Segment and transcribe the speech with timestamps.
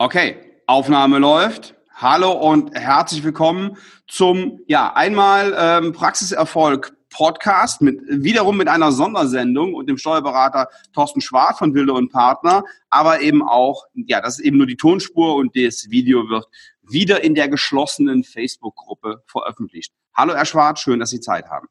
[0.00, 0.36] Okay,
[0.68, 1.74] Aufnahme läuft.
[1.92, 3.76] Hallo und herzlich willkommen
[4.06, 11.20] zum ja einmal ähm, Praxiserfolg Podcast mit wiederum mit einer Sondersendung und dem Steuerberater Thorsten
[11.20, 15.34] Schwarz von Wilde und Partner, aber eben auch ja, das ist eben nur die Tonspur
[15.34, 16.46] und das Video wird
[16.82, 19.92] wieder in der geschlossenen Facebook-Gruppe veröffentlicht.
[20.14, 21.66] Hallo Herr Schwarz, schön, dass Sie Zeit haben.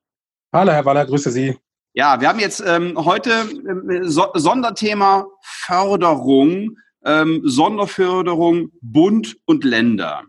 [0.51, 1.57] Hallo Herr Waller, grüße Sie.
[1.93, 6.75] Ja, wir haben jetzt ähm, heute äh, so Sonderthema Förderung
[7.07, 10.23] ähm, Sonderförderung Bund und Länder.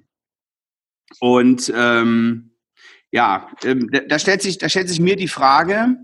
[1.20, 2.52] Und ähm,
[3.10, 5.96] ja, ähm, da, da, stellt sich, da stellt sich mir die Frage,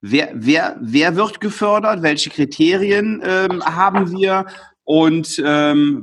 [0.00, 4.46] wer, wer, wer wird gefördert, welche Kriterien ähm, haben wir
[4.84, 6.02] und ähm,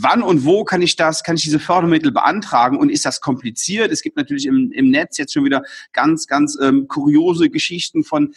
[0.00, 3.90] wann und wo kann ich das, kann ich diese Fördermittel beantragen und ist das kompliziert?
[3.90, 5.62] Es gibt natürlich im, im Netz jetzt schon wieder
[5.92, 8.34] ganz, ganz ähm, kuriose Geschichten von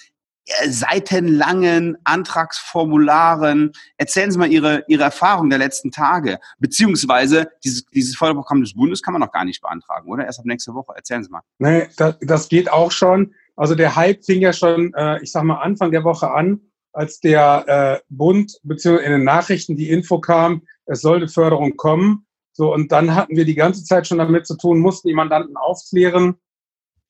[0.68, 3.72] seitenlangen Antragsformularen.
[3.98, 6.40] Erzählen Sie mal Ihre, Ihre Erfahrung der letzten Tage.
[6.60, 10.26] Beziehungsweise dieses, dieses Förderprogramm des Bundes kann man noch gar nicht beantragen, oder?
[10.26, 10.94] Erst ab nächste Woche.
[10.96, 11.42] Erzählen Sie mal.
[11.60, 13.34] Nee, das, das geht auch schon.
[13.56, 16.62] Also der Hype fing ja schon, äh, ich sag mal, Anfang der Woche an,
[16.94, 22.26] als der äh, Bund beziehungsweise in den Nachrichten die Info kam, es sollte Förderung kommen.
[22.54, 25.56] So, und dann hatten wir die ganze Zeit schon damit zu tun, mussten die Mandanten
[25.56, 26.36] aufklären,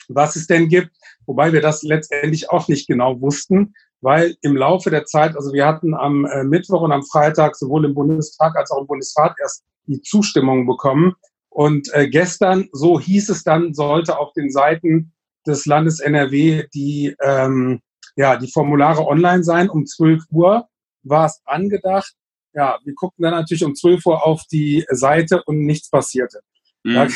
[0.08, 0.92] was es denn gibt,
[1.26, 5.66] wobei wir das letztendlich auch nicht genau wussten, weil im Laufe der Zeit, also wir
[5.66, 9.64] hatten am äh, Mittwoch und am Freitag sowohl im Bundestag als auch im Bundesrat erst
[9.86, 11.16] die Zustimmung bekommen.
[11.50, 15.14] Und äh, gestern, so hieß es dann, sollte auf den Seiten
[15.46, 17.82] des Landes NRW die, ähm,
[18.16, 19.70] ja, die Formulare online sein.
[19.70, 20.68] Um 12 Uhr
[21.04, 22.14] war es angedacht.
[22.54, 26.42] Ja, wir guckten dann natürlich um 12 Uhr auf die Seite und nichts passierte.
[26.84, 26.94] Mhm.
[26.94, 27.08] Da,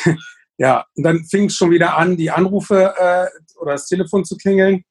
[0.58, 3.28] ja, und dann fing es schon wieder an, die Anrufe äh,
[3.60, 4.84] oder das Telefon zu klingeln.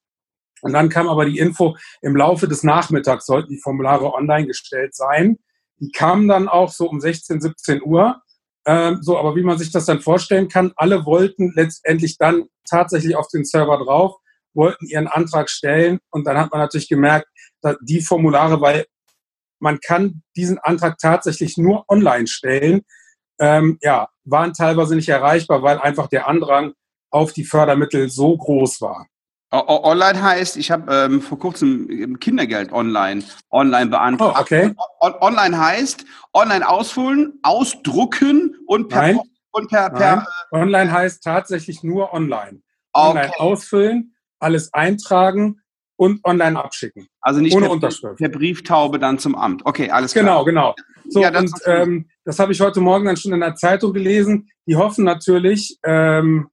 [0.63, 4.95] Und dann kam aber die Info, im Laufe des Nachmittags sollten die Formulare online gestellt
[4.95, 5.39] sein.
[5.81, 8.23] Die kamen dann auch so um 16, 17 Uhr.
[8.67, 13.15] Ähm, so, aber wie man sich das dann vorstellen kann, alle wollten letztendlich dann tatsächlich
[13.17, 14.17] auf den Server drauf,
[14.55, 17.27] wollten ihren Antrag stellen und dann hat man natürlich gemerkt,
[17.61, 18.87] dass die Formulare, weil
[19.59, 22.83] man kann diesen Antrag tatsächlich nur online stellen
[23.39, 26.73] ähm, ja, waren teilweise nicht erreichbar, weil einfach der Andrang
[27.11, 29.07] auf die Fördermittel so groß war.
[29.53, 34.37] Online heißt, ich habe ähm, vor kurzem Kindergeld online online beantragt.
[34.37, 34.75] Oh, okay.
[35.21, 39.21] online heißt online ausfüllen, ausdrucken und per Nein.
[39.53, 40.27] und per, per Nein.
[40.51, 42.63] online heißt tatsächlich nur online.
[42.93, 43.09] Okay.
[43.11, 45.61] Online ausfüllen, alles eintragen
[45.97, 47.07] und online abschicken.
[47.21, 48.17] Also nicht ohne per, Unterschrift.
[48.17, 49.63] Per Brieftaube dann zum Amt.
[49.65, 50.25] Okay, alles klar.
[50.25, 50.75] Genau, genau.
[51.09, 54.49] So, ja, und ähm, das habe ich heute Morgen dann schon in der Zeitung gelesen.
[54.67, 56.49] Die hoffen natürlich, ähm,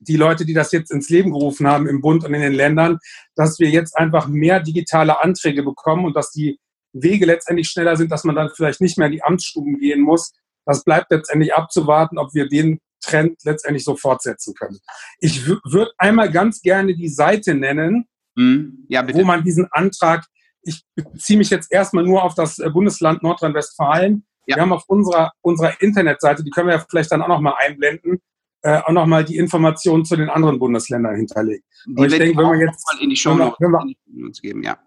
[0.00, 2.98] die Leute, die das jetzt ins Leben gerufen haben im Bund und in den Ländern,
[3.34, 6.58] dass wir jetzt einfach mehr digitale Anträge bekommen und dass die
[6.92, 10.32] Wege letztendlich schneller sind, dass man dann vielleicht nicht mehr in die Amtsstuben gehen muss.
[10.64, 14.78] Das bleibt letztendlich abzuwarten, ob wir den Trend letztendlich so fortsetzen können.
[15.20, 18.06] Ich würde einmal ganz gerne die Seite nennen,
[18.38, 18.86] hm.
[18.88, 20.24] ja, wo man diesen Antrag,
[20.62, 24.24] ich beziehe mich jetzt erstmal nur auf das äh, Bundesland Nordrhein-Westfalen.
[24.46, 24.56] Ja.
[24.56, 28.20] Wir haben auf unserer, unserer Internetseite, die können wir ja vielleicht dann auch nochmal einblenden,
[28.62, 31.64] äh, auch nochmal die Informationen zu den anderen Bundesländern hinterlegen.
[31.86, 33.38] Die ich denke, wenn wir jetzt mal in die Show wenn
[33.70, 34.78] wir, wenn uns geben, ja.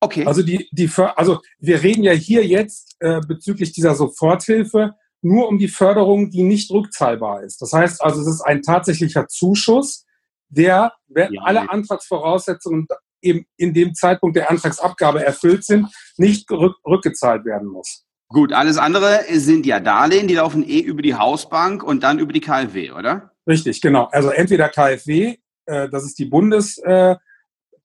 [0.00, 0.26] Okay.
[0.26, 4.94] Also die, die also wir reden ja hier jetzt äh, bezüglich dieser Soforthilfe
[5.26, 7.60] nur um die Förderung, die nicht rückzahlbar ist.
[7.60, 10.06] Das heißt also, es ist ein tatsächlicher Zuschuss,
[10.48, 12.86] der, wenn ja, alle Antragsvoraussetzungen
[13.20, 18.04] eben in dem Zeitpunkt der Antragsabgabe erfüllt sind, nicht rück, rückgezahlt werden muss.
[18.28, 22.32] Gut, alles andere sind ja Darlehen, die laufen eh über die Hausbank und dann über
[22.32, 23.32] die KfW, oder?
[23.48, 24.08] Richtig, genau.
[24.12, 25.36] Also entweder KfW,
[25.66, 27.16] äh, das ist die Bundes, äh,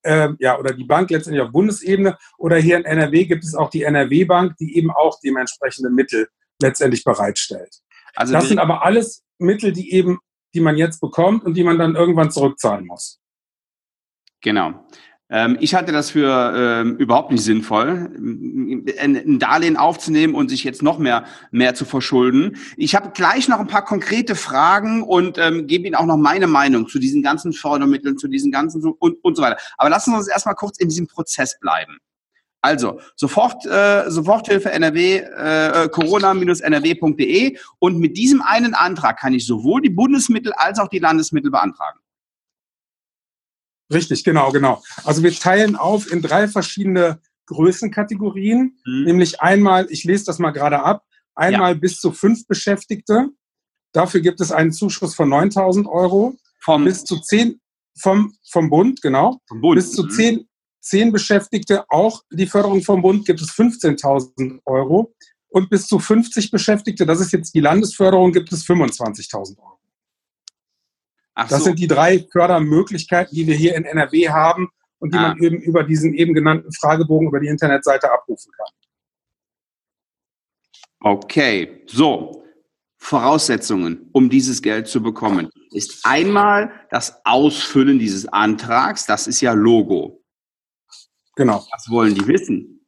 [0.02, 3.70] äh, ja, oder die Bank letztendlich auf Bundesebene oder hier in NRW gibt es auch
[3.70, 6.28] die NRW Bank, die eben auch dementsprechende Mittel
[6.62, 7.80] letztendlich bereitstellt.
[8.14, 10.18] Also das sind aber alles Mittel, die eben,
[10.54, 13.18] die man jetzt bekommt und die man dann irgendwann zurückzahlen muss.
[14.40, 14.86] Genau.
[15.32, 18.10] Ähm, ich halte das für ähm, überhaupt nicht sinnvoll,
[19.00, 22.56] ein Darlehen aufzunehmen und sich jetzt noch mehr, mehr zu verschulden.
[22.76, 26.46] Ich habe gleich noch ein paar konkrete Fragen und ähm, gebe Ihnen auch noch meine
[26.46, 29.56] Meinung zu diesen ganzen Fördermitteln, zu diesen ganzen und, und so weiter.
[29.78, 31.96] Aber lassen Sie uns erstmal kurz in diesem Prozess bleiben.
[32.62, 39.82] Also, sofort, äh, Soforthilfe NRW, äh, corona-nrw.de und mit diesem einen Antrag kann ich sowohl
[39.82, 41.98] die Bundesmittel als auch die Landesmittel beantragen.
[43.92, 44.82] Richtig, genau, genau.
[45.04, 49.04] Also wir teilen auf in drei verschiedene Größenkategorien, mhm.
[49.04, 51.04] nämlich einmal, ich lese das mal gerade ab,
[51.34, 51.78] einmal ja.
[51.78, 53.28] bis zu fünf Beschäftigte.
[53.92, 56.36] Dafür gibt es einen Zuschuss von 9000 Euro.
[56.60, 57.60] Vom bis zu zehn,
[57.98, 59.40] vom, vom Bund, genau.
[59.48, 59.74] Vom Bund.
[59.74, 60.10] Bis zu mhm.
[60.10, 60.48] zehn,
[60.82, 65.14] zehn Beschäftigte, auch die Förderung vom Bund, gibt es 15.000 Euro.
[65.48, 69.78] Und bis zu 50 Beschäftigte, das ist jetzt die Landesförderung, gibt es 25.000 Euro.
[71.34, 71.64] Ach das so.
[71.66, 74.68] sind die drei Fördermöglichkeiten, die wir hier in NRW haben
[74.98, 75.28] und die ah.
[75.28, 78.68] man eben über diesen eben genannten Fragebogen über die Internetseite abrufen kann.
[81.00, 82.38] Okay, so.
[82.96, 89.06] Voraussetzungen, um dieses Geld zu bekommen, ist einmal das Ausfüllen dieses Antrags.
[89.06, 90.21] Das ist ja Logo.
[91.36, 91.64] Genau.
[91.72, 92.86] Was wollen die wissen?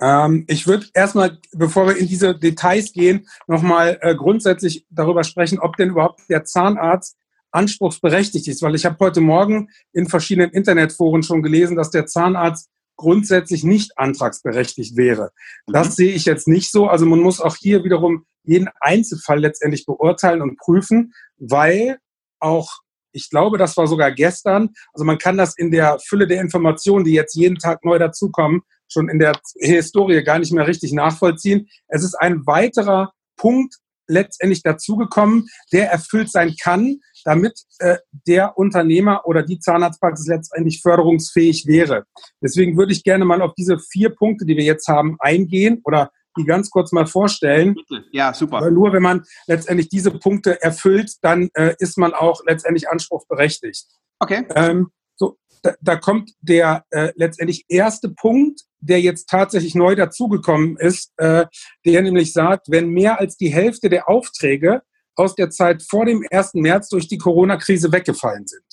[0.00, 5.58] Ähm, ich würde erstmal, bevor wir in diese Details gehen, nochmal äh, grundsätzlich darüber sprechen,
[5.58, 7.16] ob denn überhaupt der Zahnarzt
[7.52, 12.68] anspruchsberechtigt ist, weil ich habe heute Morgen in verschiedenen Internetforen schon gelesen, dass der Zahnarzt
[12.96, 15.30] grundsätzlich nicht antragsberechtigt wäre.
[15.66, 15.92] Das mhm.
[15.92, 16.88] sehe ich jetzt nicht so.
[16.88, 21.98] Also man muss auch hier wiederum jeden Einzelfall letztendlich beurteilen und prüfen, weil
[22.40, 22.83] auch
[23.14, 24.70] ich glaube, das war sogar gestern.
[24.92, 28.62] Also man kann das in der Fülle der Informationen, die jetzt jeden Tag neu dazukommen,
[28.88, 31.68] schon in der Historie gar nicht mehr richtig nachvollziehen.
[31.88, 33.76] Es ist ein weiterer Punkt
[34.06, 37.96] letztendlich dazugekommen, der erfüllt sein kann, damit äh,
[38.26, 42.04] der Unternehmer oder die Zahnarztpraxis letztendlich förderungsfähig wäre.
[42.42, 46.10] Deswegen würde ich gerne mal auf diese vier Punkte, die wir jetzt haben, eingehen oder
[46.36, 47.76] die ganz kurz mal vorstellen.
[48.12, 48.60] Ja, super.
[48.60, 53.86] Weil nur wenn man letztendlich diese Punkte erfüllt, dann äh, ist man auch letztendlich anspruchsberechtigt.
[54.18, 54.46] Okay.
[54.54, 60.76] Ähm, so, da, da kommt der äh, letztendlich erste Punkt, der jetzt tatsächlich neu dazugekommen
[60.76, 61.46] ist, äh,
[61.84, 64.82] der nämlich sagt, wenn mehr als die Hälfte der Aufträge
[65.16, 66.54] aus der Zeit vor dem 1.
[66.54, 68.64] März durch die Corona-Krise weggefallen sind.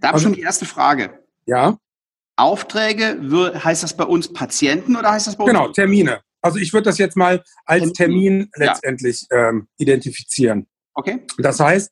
[0.00, 1.20] Da habe ich also, schon die erste Frage.
[1.46, 1.76] Ja.
[2.36, 3.20] Aufträge,
[3.62, 5.52] heißt das bei uns Patienten oder heißt das bei uns?
[5.52, 6.20] Genau, Termine.
[6.44, 9.48] Also ich würde das jetzt mal als Termin letztendlich ja.
[9.48, 10.66] ähm, identifizieren.
[10.92, 11.26] Okay.
[11.38, 11.90] Das heißt,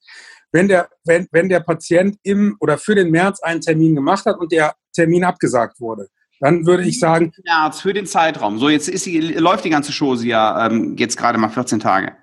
[0.52, 4.38] wenn der, wenn, wenn der Patient im oder für den März einen Termin gemacht hat
[4.38, 6.08] und der Termin abgesagt wurde,
[6.38, 7.32] dann würde ich sagen.
[7.44, 8.58] März für den Zeitraum.
[8.58, 12.14] So, jetzt ist läuft die ganze Chose ja ähm, jetzt gerade mal 14 Tage.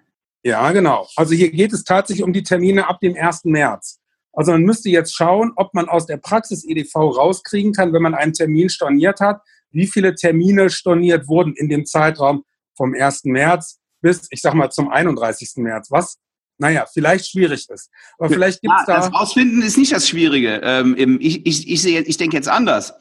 [0.43, 1.07] Ja, genau.
[1.15, 3.45] Also hier geht es tatsächlich um die Termine ab dem 1.
[3.45, 3.99] März.
[4.33, 8.13] Also man müsste jetzt schauen, ob man aus der Praxis EDV rauskriegen kann, wenn man
[8.13, 12.43] einen Termin storniert hat, wie viele Termine storniert wurden in dem Zeitraum
[12.75, 13.25] vom 1.
[13.25, 15.51] März bis, ich sag mal, zum 31.
[15.57, 15.91] März.
[15.91, 16.17] Was,
[16.57, 17.89] naja, vielleicht schwierig ist.
[18.17, 18.99] Aber vielleicht gibt es ja, da.
[19.01, 20.61] Das Ausfinden ist nicht das Schwierige.
[20.63, 22.93] Ähm, ich, ich, ich, sehe, ich denke jetzt anders.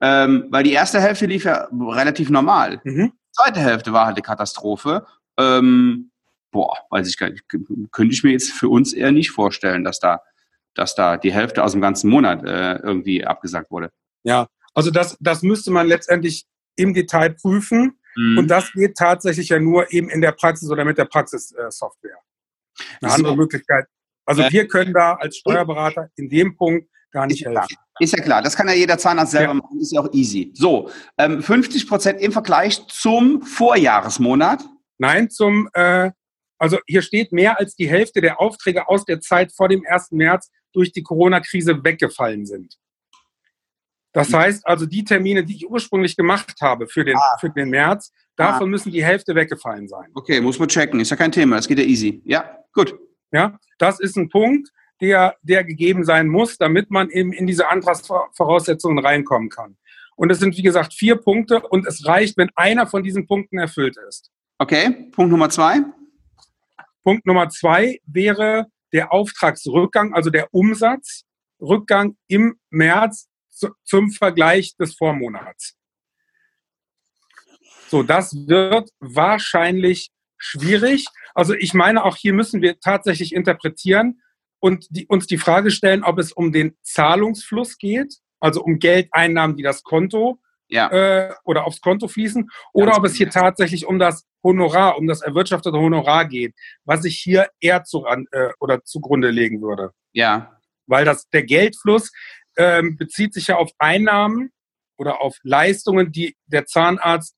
[0.00, 2.80] Ähm, weil die erste Hälfte lief ja relativ normal.
[2.84, 3.12] Mhm.
[3.12, 5.06] Die zweite Hälfte war halt eine Katastrophe.
[5.38, 6.10] Ähm,
[6.50, 9.98] boah, weiß ich gar nicht, könnte ich mir jetzt für uns eher nicht vorstellen, dass
[9.98, 10.20] da,
[10.74, 13.90] dass da die Hälfte aus dem ganzen Monat äh, irgendwie abgesagt wurde.
[14.22, 16.44] Ja, also das, das müsste man letztendlich
[16.76, 17.98] im Detail prüfen.
[18.16, 18.38] Mhm.
[18.38, 22.18] Und das geht tatsächlich ja nur eben in der Praxis oder mit der Praxissoftware.
[23.00, 23.16] Eine so.
[23.16, 23.86] andere Möglichkeit.
[24.26, 27.52] Also äh, wir können da als Steuerberater in dem Punkt gar nicht helfen.
[27.52, 27.68] Klar.
[28.00, 29.54] Ist ja klar, das kann ja jeder Zahnarzt selber ja.
[29.54, 30.50] machen, ist ja auch easy.
[30.54, 34.64] So, ähm, 50 Prozent im Vergleich zum Vorjahresmonat?
[34.98, 36.10] Nein, zum äh,
[36.58, 40.12] also hier steht, mehr als die Hälfte der Aufträge aus der Zeit vor dem 1.
[40.12, 42.78] März durch die Corona-Krise weggefallen sind.
[44.14, 44.36] Das mhm.
[44.36, 47.36] heißt also, die Termine, die ich ursprünglich gemacht habe für den, ah.
[47.38, 48.70] für den März, davon ah.
[48.70, 50.08] müssen die Hälfte weggefallen sein.
[50.14, 51.00] Okay, muss man checken.
[51.00, 51.56] Ist ja kein Thema.
[51.56, 52.22] Das geht ja easy.
[52.24, 52.98] Ja, gut.
[53.32, 57.68] Ja, das ist ein Punkt, der, der gegeben sein muss, damit man eben in diese
[57.68, 59.76] Antragsvoraussetzungen reinkommen kann.
[60.16, 63.58] Und es sind, wie gesagt, vier Punkte und es reicht, wenn einer von diesen Punkten
[63.58, 64.30] erfüllt ist.
[64.58, 65.80] Okay, Punkt Nummer zwei.
[67.02, 73.26] Punkt Nummer zwei wäre der Auftragsrückgang, also der Umsatzrückgang im März
[73.84, 75.76] zum Vergleich des Vormonats.
[77.88, 81.06] So, das wird wahrscheinlich schwierig.
[81.34, 84.20] Also ich meine, auch hier müssen wir tatsächlich interpretieren
[84.60, 89.56] und die, uns die Frage stellen, ob es um den Zahlungsfluss geht, also um Geldeinnahmen,
[89.56, 90.88] die das Konto Ja.
[90.90, 93.40] äh, oder aufs Konto fließen, oder Ganz ob es hier genau.
[93.40, 98.50] tatsächlich um das Honorar, um das erwirtschaftete Honorar geht, was ich hier eher zu, äh,
[98.58, 99.92] oder zugrunde legen würde.
[100.12, 100.58] Ja.
[100.86, 102.10] Weil das, der Geldfluss
[102.56, 104.52] ähm, bezieht sich ja auf Einnahmen
[104.96, 107.36] oder auf Leistungen, die der Zahnarzt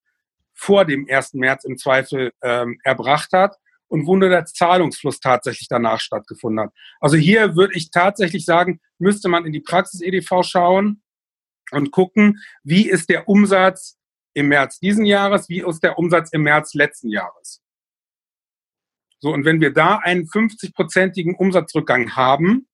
[0.55, 1.35] vor dem 1.
[1.35, 3.57] März im Zweifel ähm, erbracht hat
[3.89, 6.73] und wo nur der Zahlungsfluss tatsächlich danach stattgefunden hat.
[7.01, 11.03] Also hier würde ich tatsächlich sagen, müsste man in die Praxis-EDV schauen
[11.71, 13.99] und gucken, wie ist der Umsatz
[14.35, 17.63] im März diesen Jahres, wie ist der Umsatz im März letzten Jahres.
[19.19, 22.69] So, und wenn wir da einen 50-prozentigen Umsatzrückgang haben,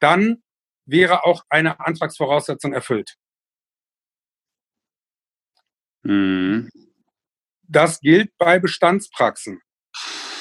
[0.00, 0.42] dann
[0.88, 3.14] wäre auch eine Antragsvoraussetzung erfüllt.
[6.02, 6.70] Mhm.
[7.62, 9.60] Das gilt bei Bestandspraxen.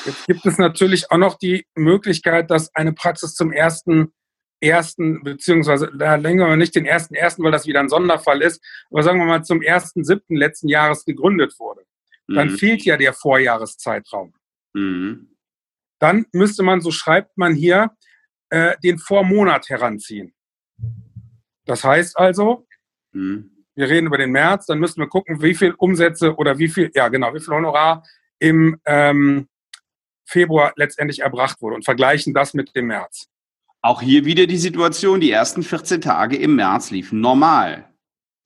[0.06, 4.14] Jetzt gibt es natürlich auch noch die Möglichkeit, dass eine Praxis zum ersten
[4.60, 9.04] ersten, beziehungsweise da länger nicht den ersten ersten, weil das wieder ein Sonderfall ist, aber
[9.04, 11.84] sagen wir mal zum ersten siebten letzten Jahres gegründet wurde.
[12.28, 12.58] Dann Mhm.
[12.58, 14.34] fehlt ja der Vorjahreszeitraum.
[14.74, 15.36] Mhm.
[16.00, 17.92] Dann müsste man, so schreibt man hier,
[18.50, 20.34] äh, den Vormonat heranziehen.
[21.68, 22.66] Das heißt also,
[23.14, 23.52] Mhm.
[23.76, 26.92] wir reden über den März, dann müssen wir gucken, wie viel Umsätze oder wie viel,
[26.94, 28.04] ja genau, wie viel Honorar
[28.40, 29.48] im ähm,
[30.26, 33.28] Februar letztendlich erbracht wurde und vergleichen das mit dem März.
[33.82, 37.88] Auch hier wieder die Situation, die ersten 14 Tage im März liefen normal.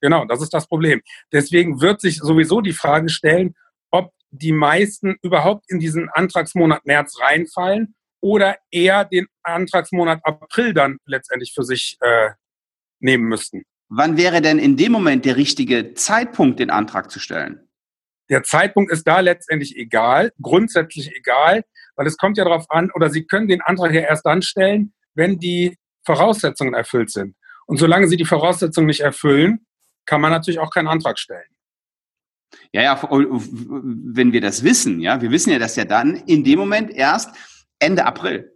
[0.00, 1.02] Genau, das ist das Problem.
[1.32, 3.54] Deswegen wird sich sowieso die Frage stellen,
[3.90, 10.98] ob die meisten überhaupt in diesen Antragsmonat März reinfallen oder eher den Antragsmonat April dann
[11.06, 12.30] letztendlich für sich äh,
[13.02, 13.62] nehmen müssten.
[13.88, 17.68] Wann wäre denn in dem Moment der richtige Zeitpunkt, den Antrag zu stellen?
[18.30, 21.64] Der Zeitpunkt ist da letztendlich egal, grundsätzlich egal,
[21.96, 24.94] weil es kommt ja darauf an, oder Sie können den Antrag ja erst dann stellen,
[25.14, 27.36] wenn die Voraussetzungen erfüllt sind.
[27.66, 29.66] Und solange Sie die Voraussetzungen nicht erfüllen,
[30.06, 31.44] kann man natürlich auch keinen Antrag stellen.
[32.72, 36.58] Ja, ja, wenn wir das wissen, ja, wir wissen ja, dass ja dann in dem
[36.58, 37.34] Moment erst
[37.78, 38.51] Ende April.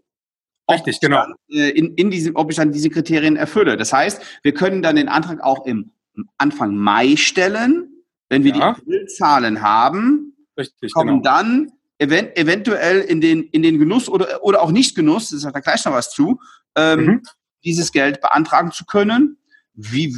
[0.70, 1.22] Richtig, ich genau.
[1.22, 3.76] Dann, äh, in, in diesem, ob ich dann diese Kriterien erfülle.
[3.76, 5.92] Das heißt, wir können dann den Antrag auch im
[6.38, 8.56] Anfang Mai stellen, wenn wir Ja.
[8.56, 11.22] die Aprilzahlen haben, Richtig, kommen genau.
[11.22, 15.54] dann event eventuell in den, in den Genuss oder, oder auch nicht Genuss, das sagt
[15.56, 16.40] da gleich noch was zu,
[16.74, 17.22] ähm, Mhm.
[17.64, 19.38] dieses Geld beantragen zu können.
[19.74, 20.14] Wie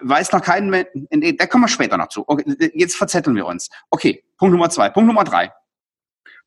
[0.00, 2.24] weiß noch kein Mensch, nee, da kommen wir später noch zu.
[2.26, 3.68] Okay, jetzt verzetteln wir uns.
[3.90, 4.88] Okay, Punkt Nummer zwei.
[4.90, 5.52] Punkt Nummer drei.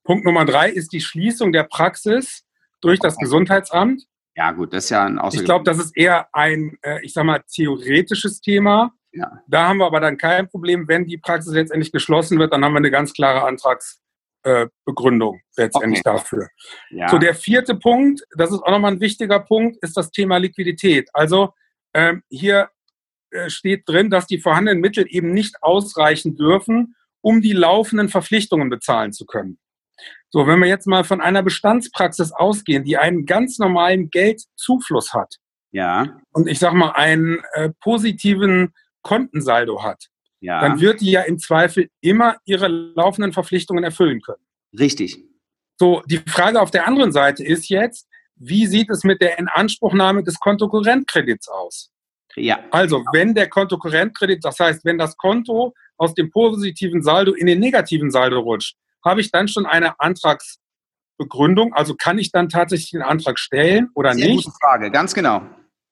[0.04, 2.44] Punkt Nummer drei ist die Schließung der Praxis
[2.82, 4.04] durch das Gesundheitsamt.
[4.36, 7.26] Ja, gut, das ist ja ein Ich glaube, das ist eher ein, äh, ich sag
[7.26, 8.94] mal, theoretisches Thema.
[9.12, 9.42] Ja.
[9.48, 12.74] Da haben wir aber dann kein Problem, wenn die Praxis letztendlich geschlossen wird, dann haben
[12.74, 16.18] wir eine ganz klare Antragsbegründung letztendlich Okay.
[16.18, 16.48] dafür.
[16.92, 17.10] ja.
[17.10, 21.10] So, der vierte Punkt, das ist auch nochmal ein wichtiger Punkt, ist das Thema Liquidität.
[21.14, 21.54] Also
[21.94, 22.70] ähm, hier
[23.32, 28.70] äh, steht drin, dass die vorhandenen Mittel eben nicht ausreichen dürfen, um die laufenden Verpflichtungen
[28.70, 29.60] bezahlen zu können.
[30.32, 35.38] So, wenn wir jetzt mal von einer Bestandspraxis ausgehen, die einen ganz normalen Geldzufluss hat
[35.72, 40.06] ja, und ich sag mal einen äh, positiven Kontensaldo hat,
[40.40, 40.62] ja.
[40.62, 44.44] dann wird die ja im Zweifel immer ihre laufenden Verpflichtungen erfüllen können.
[44.78, 45.18] Richtig.
[45.80, 50.24] So, die Frage auf der anderen Seite ist jetzt, wie sieht es mit der Inanspruchnahme
[50.24, 51.92] des Kontokorrentkredits aus?
[52.36, 52.60] Ja.
[52.72, 57.60] Also, wenn der Kontokorrentkredit, das heißt, wenn das Konto aus dem positiven Saldo in den
[57.60, 61.74] negativen Saldo rutscht, habe ich dann schon eine Antragsbegründung?
[61.74, 64.46] Also kann ich dann tatsächlich den Antrag stellen oder Sehr nicht?
[64.46, 65.42] gute Frage, ganz genau.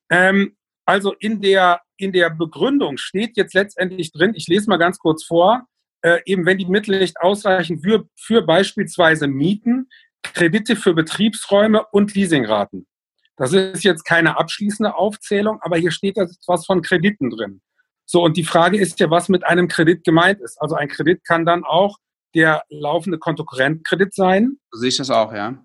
[0.09, 4.99] Ähm, also in der, in der Begründung steht jetzt letztendlich drin, ich lese mal ganz
[4.99, 5.65] kurz vor,
[6.01, 9.89] äh, eben wenn die Mittel nicht ausreichen für, für beispielsweise Mieten,
[10.23, 12.87] Kredite für Betriebsräume und Leasingraten.
[13.35, 17.61] Das ist jetzt keine abschließende Aufzählung, aber hier steht jetzt was von Krediten drin.
[18.05, 20.59] So, und die Frage ist ja, was mit einem Kredit gemeint ist.
[20.61, 21.97] Also ein Kredit kann dann auch
[22.37, 24.57] der laufende Kontokorrentkredit sein.
[24.71, 25.57] So sehe ich das auch, ja.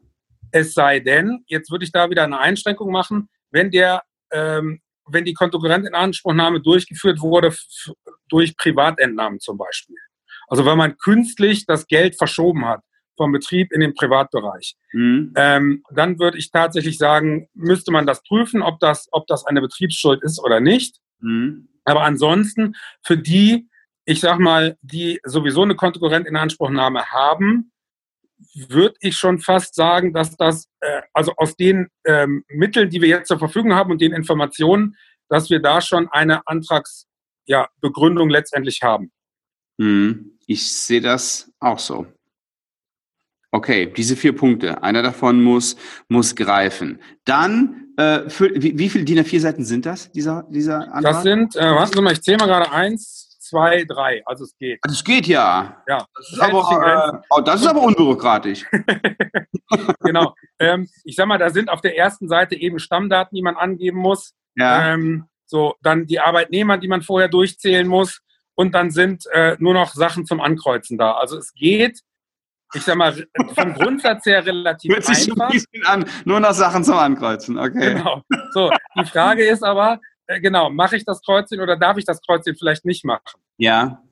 [0.50, 4.02] Es sei denn, jetzt würde ich da wieder eine Einschränkung machen, wenn der,
[4.33, 7.55] ähm, wenn die Kontokorrentinanspruchnahme durchgeführt wurde
[8.29, 9.97] durch Privatentnahmen zum Beispiel.
[10.49, 12.81] Also wenn man künstlich das Geld verschoben hat
[13.17, 15.33] vom Betrieb in den Privatbereich, Mhm.
[15.37, 19.61] ähm, dann würde ich tatsächlich sagen, müsste man das prüfen, ob das, ob das eine
[19.61, 20.97] Betriebsschuld ist oder nicht.
[21.21, 21.69] Mhm.
[21.85, 23.69] Aber ansonsten für die,
[24.04, 27.73] ich sag mal, die sowieso eine Kontokorrentinanspruchnahme haben,
[28.68, 33.09] würde ich schon fast sagen, dass das, äh, also aus den ähm, Mitteln, die wir
[33.09, 34.97] jetzt zur Verfügung haben und den Informationen,
[35.28, 39.12] dass wir da schon eine Antragsbegründung ja, letztendlich haben.
[39.78, 40.38] Mhm.
[40.47, 42.06] Ich sehe das auch so.
[43.52, 44.82] Okay, diese vier Punkte.
[44.82, 45.76] Einer davon muss,
[46.09, 47.00] muss greifen.
[47.25, 51.02] Dann, äh, für, wie, wie viele DIN A4 Seiten sind das, dieser, dieser Antrag?
[51.02, 54.23] Das sind, äh, warten Sie mal, ich zähle mal gerade eins, zwei, drei.
[54.25, 54.78] Also es geht.
[54.82, 55.82] Also es geht ja.
[55.87, 56.06] Ja.
[56.14, 58.64] Das ist, aber, äh, oh, das ist aber unbürokratisch.
[60.00, 60.35] genau.
[60.59, 63.99] Ähm, ich sag mal, da sind auf der ersten Seite eben Stammdaten, die man angeben
[63.99, 64.32] muss.
[64.56, 64.92] Ja.
[64.94, 68.21] Ähm, so, dann die Arbeitnehmer, die man vorher durchzählen muss.
[68.54, 71.12] Und dann sind äh, nur noch Sachen zum Ankreuzen da.
[71.12, 72.00] Also es geht
[72.75, 73.14] ich sag mal,
[73.54, 75.47] vom Grundsatz her relativ Hört sich einfach.
[75.47, 77.94] Ein bisschen an, nur noch Sachen zum Ankreuzen, okay.
[77.94, 78.23] Genau.
[78.52, 82.21] So, die Frage ist aber, äh, genau, mache ich das Kreuzchen oder darf ich das
[82.23, 83.41] Kreuzchen vielleicht nicht machen?
[83.57, 84.02] Ja.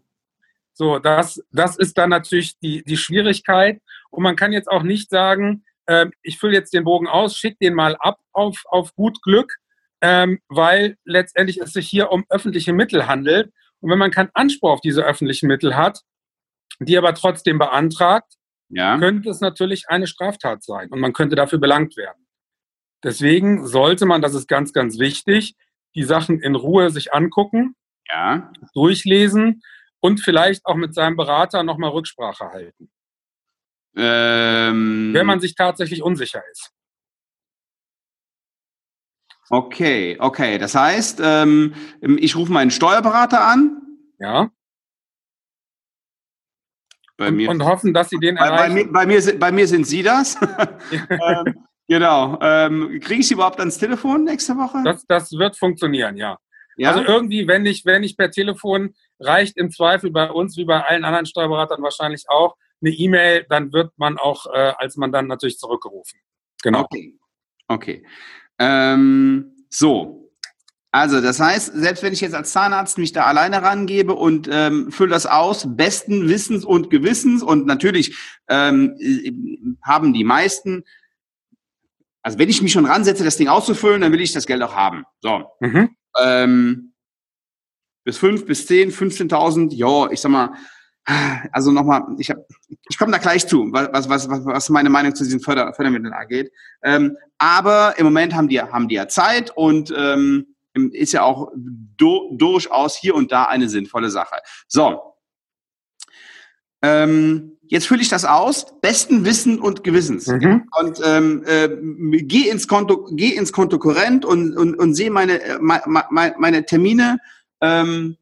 [0.72, 3.80] So, das, das ist dann natürlich die, die Schwierigkeit.
[4.10, 7.58] Und man kann jetzt auch nicht sagen, äh, ich fülle jetzt den Bogen aus, schicke
[7.60, 9.56] den mal ab auf, auf gut Glück,
[10.00, 13.52] ähm, weil letztendlich es sich hier um öffentliche Mittel handelt.
[13.80, 16.00] Und wenn man keinen Anspruch auf diese öffentlichen Mittel hat,
[16.78, 18.34] die aber trotzdem beantragt,
[18.68, 18.98] ja.
[18.98, 22.26] könnte es natürlich eine Straftat sein und man könnte dafür belangt werden.
[23.02, 25.56] Deswegen sollte man, das ist ganz, ganz wichtig,
[25.94, 27.74] die Sachen in Ruhe sich angucken,
[28.08, 28.52] ja.
[28.74, 29.62] durchlesen
[30.00, 32.90] und vielleicht auch mit seinem Berater nochmal Rücksprache halten.
[33.96, 36.72] Ähm, wenn man sich tatsächlich unsicher ist.
[39.50, 40.58] Okay, okay.
[40.58, 43.82] Das heißt, ähm, ich rufe meinen Steuerberater an.
[44.20, 44.50] Ja.
[47.16, 48.92] Bei und, mir, und hoffen, dass sie den bei, erreichen.
[48.92, 50.36] Bei, mir, bei, mir, bei mir sind Sie das.
[51.10, 52.38] ähm, genau.
[52.40, 54.78] Ähm, Kriege ich Sie überhaupt ans Telefon nächste Woche?
[54.84, 56.38] Das, das wird funktionieren, ja.
[56.76, 56.90] ja.
[56.90, 60.82] Also irgendwie, wenn ich, wenn ich per Telefon reicht im Zweifel bei uns wie bei
[60.82, 65.26] allen anderen Steuerberatern wahrscheinlich auch eine E-Mail, dann wird man auch äh, als man dann
[65.26, 66.18] natürlich zurückgerufen.
[66.62, 66.80] Genau.
[66.80, 67.18] Okay.
[67.68, 68.06] Okay.
[68.58, 70.20] Ähm, so,
[70.92, 74.90] also, das heißt, selbst wenn ich jetzt als Zahnarzt mich da alleine rangebe und ähm,
[74.90, 78.16] fülle das aus, besten Wissens und Gewissens und natürlich
[78.48, 80.82] ähm, haben die meisten,
[82.22, 84.74] also wenn ich mich schon ransetze, das Ding auszufüllen, dann will ich das Geld auch
[84.74, 85.04] haben.
[85.20, 85.44] So.
[85.60, 85.90] Mhm.
[86.20, 86.92] Ähm,
[88.04, 90.52] bis fünf, bis zehn, 15.000, ja, ich sag mal,
[91.52, 92.38] also nochmal, ich, hab,
[92.88, 96.12] ich komme da gleich zu, was, was, was, was meine Meinung zu diesen Förder, Fördermitteln
[96.12, 96.52] angeht.
[96.82, 100.54] Ähm, aber im Moment haben die, haben die ja Zeit und ähm,
[100.92, 104.36] ist ja auch do, durchaus hier und da eine sinnvolle Sache.
[104.68, 105.09] So.
[106.82, 110.26] Ähm, jetzt fülle ich das aus, besten Wissen und Gewissens.
[110.26, 110.68] Mhm.
[110.78, 111.68] Und ähm, äh,
[112.22, 117.18] geh ins Konto, geh ins Konto Korrent und, und, und sehe meine, meine, meine Termine.
[117.60, 118.16] Ähm,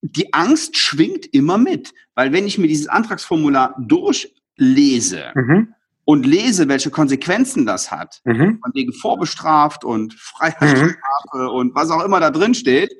[0.00, 5.74] die Angst schwingt immer mit, weil wenn ich mir dieses Antragsformular durchlese, mhm
[6.08, 8.60] und lese, welche Konsequenzen das hat, mhm.
[8.62, 10.94] von wegen vorbestraft und Freiheitsstrafe
[11.34, 11.48] mhm.
[11.50, 12.90] und was auch immer da drin steht,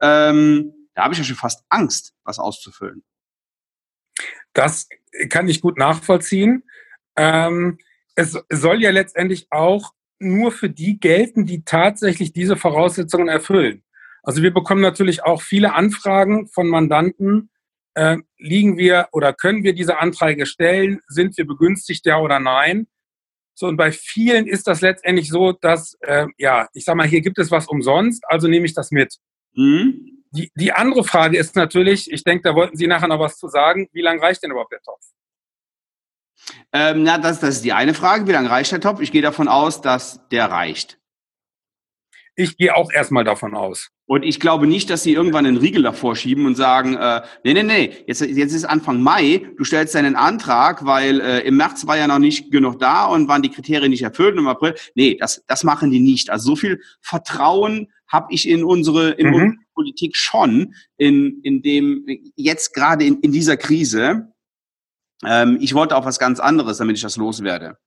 [0.00, 3.04] ähm, da habe ich ja schon fast Angst, was auszufüllen.
[4.56, 4.88] Das
[5.28, 6.64] kann ich gut nachvollziehen.
[7.14, 7.78] Ähm,
[8.14, 13.84] es soll ja letztendlich auch nur für die gelten, die tatsächlich diese Voraussetzungen erfüllen.
[14.22, 17.50] Also wir bekommen natürlich auch viele Anfragen von Mandanten,
[17.94, 21.00] äh, liegen wir oder können wir diese Anträge stellen?
[21.06, 22.86] Sind wir begünstigt, ja oder nein?
[23.54, 27.20] So, und bei vielen ist das letztendlich so, dass, äh, ja, ich sag mal, hier
[27.20, 29.16] gibt es was umsonst, also nehme ich das mit.
[29.54, 30.15] Mhm.
[30.32, 33.48] Die, die andere Frage ist natürlich, ich denke, da wollten Sie nachher noch was zu
[33.48, 35.00] sagen, wie lange reicht denn überhaupt der Topf?
[36.72, 39.00] Ähm, na, das, das ist die eine Frage, wie lange reicht der Topf?
[39.00, 40.98] Ich gehe davon aus, dass der reicht.
[42.38, 43.90] Ich gehe auch erstmal davon aus.
[44.04, 47.54] Und ich glaube nicht, dass sie irgendwann einen Riegel davor schieben und sagen, äh, nee,
[47.54, 51.86] nee, nee, jetzt, jetzt ist Anfang Mai, du stellst deinen Antrag, weil äh, im März
[51.86, 54.74] war ja noch nicht genug da und waren die Kriterien nicht erfüllt im April.
[54.94, 56.28] Nee, das, das machen die nicht.
[56.28, 59.58] Also so viel Vertrauen habe ich in unsere, in mhm.
[59.76, 64.32] Politik schon, in, in dem, jetzt gerade in, in dieser Krise.
[65.24, 67.78] Ähm, ich wollte auch was ganz anderes, damit ich das loswerde.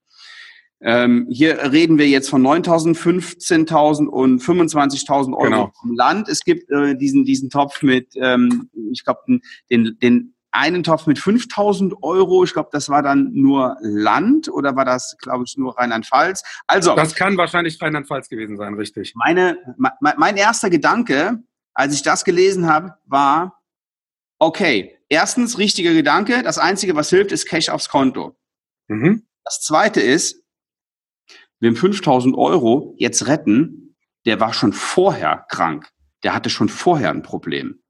[0.82, 5.72] Ähm, hier reden wir jetzt von 9.000, 15.000 und 25.000 Euro genau.
[5.82, 6.30] vom Land.
[6.30, 9.20] Es gibt äh, diesen, diesen Topf mit, ähm, ich glaube,
[9.70, 12.44] den, den einen Topf mit 5.000 Euro.
[12.44, 16.44] Ich glaube, das war dann nur Land oder war das, glaube ich, nur Rheinland-Pfalz?
[16.68, 16.96] Also.
[16.96, 19.14] Das kann wahrscheinlich Rheinland-Pfalz gewesen sein, richtig.
[19.16, 21.44] Meine, mein, mein erster Gedanke,
[21.80, 23.64] als ich das gelesen habe, war,
[24.38, 26.44] okay, erstens, richtiger Gedanke.
[26.44, 28.38] Das Einzige, was hilft, ist Cash aufs Konto.
[28.90, 29.26] Mhm.
[29.46, 30.44] Das Zweite ist,
[31.62, 35.90] wem 5000 Euro jetzt retten, der war schon vorher krank.
[36.24, 37.82] Der hatte schon vorher ein Problem.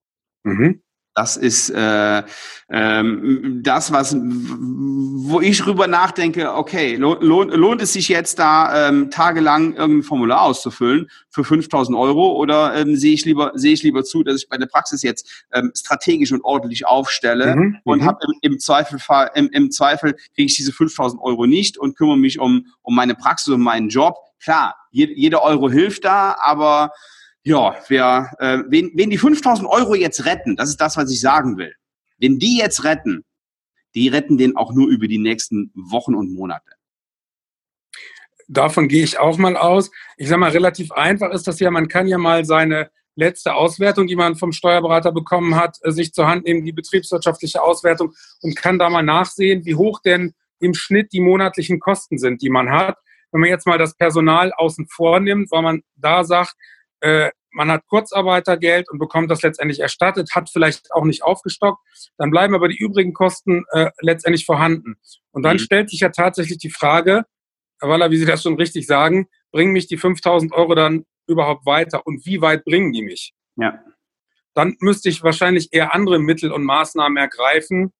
[0.43, 0.83] Mhm.
[1.15, 2.23] Das ist äh,
[2.69, 9.09] ähm, das, was, wo ich drüber nachdenke, okay, lohnt, lohnt es sich jetzt da ähm,
[9.09, 14.03] tagelang irgendein Formular auszufüllen für 5000 Euro oder ähm, sehe ich lieber sehe ich lieber
[14.03, 18.05] zu, dass ich bei der Praxis jetzt ähm, strategisch und ordentlich aufstelle mhm, und mhm.
[18.05, 22.17] habe im, im Zweifelfall im, im Zweifel kriege ich diese 5000 Euro nicht und kümmere
[22.17, 24.15] mich um um meine Praxis und meinen Job.
[24.41, 26.91] Klar, jeder Euro hilft da, aber
[27.43, 31.21] ja, wer, äh, wen, wen die 5000 Euro jetzt retten, das ist das, was ich
[31.21, 31.73] sagen will.
[32.17, 33.23] Wenn die jetzt retten,
[33.95, 36.71] die retten den auch nur über die nächsten Wochen und Monate.
[38.47, 39.91] Davon gehe ich auch mal aus.
[40.17, 44.07] Ich sage mal, relativ einfach ist das ja, man kann ja mal seine letzte Auswertung,
[44.07, 48.55] die man vom Steuerberater bekommen hat, äh, sich zur Hand nehmen, die betriebswirtschaftliche Auswertung und
[48.55, 52.69] kann da mal nachsehen, wie hoch denn im Schnitt die monatlichen Kosten sind, die man
[52.71, 52.97] hat.
[53.31, 56.55] Wenn man jetzt mal das Personal außen vor nimmt, weil man da sagt,
[57.01, 61.79] äh, man hat Kurzarbeitergeld und bekommt das letztendlich erstattet, hat vielleicht auch nicht aufgestockt,
[62.17, 64.95] dann bleiben aber die übrigen Kosten äh, letztendlich vorhanden.
[65.31, 65.59] Und dann mhm.
[65.59, 67.25] stellt sich ja tatsächlich die Frage,
[67.79, 71.65] Herr Waller, wie Sie das schon richtig sagen, bringen mich die 5000 Euro dann überhaupt
[71.65, 73.33] weiter und wie weit bringen die mich?
[73.55, 73.83] Ja.
[74.53, 77.93] Dann müsste ich wahrscheinlich eher andere Mittel und Maßnahmen ergreifen,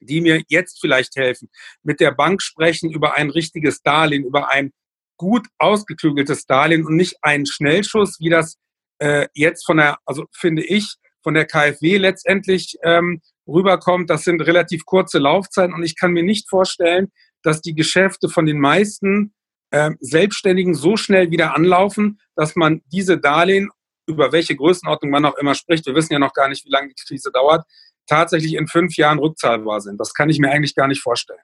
[0.00, 1.50] die mir jetzt vielleicht helfen.
[1.82, 4.72] Mit der Bank sprechen über ein richtiges Darlehen, über ein
[5.18, 8.56] gut ausgeklügeltes Darlehen und nicht einen Schnellschuss, wie das
[8.98, 14.08] äh, jetzt von der, also finde ich, von der KfW letztendlich ähm, rüberkommt.
[14.08, 18.46] Das sind relativ kurze Laufzeiten und ich kann mir nicht vorstellen, dass die Geschäfte von
[18.46, 19.34] den meisten
[19.70, 23.70] äh, Selbstständigen so schnell wieder anlaufen, dass man diese Darlehen,
[24.06, 26.88] über welche Größenordnung man auch immer spricht, wir wissen ja noch gar nicht, wie lange
[26.88, 27.66] die Krise dauert,
[28.06, 30.00] tatsächlich in fünf Jahren rückzahlbar sind.
[30.00, 31.40] Das kann ich mir eigentlich gar nicht vorstellen.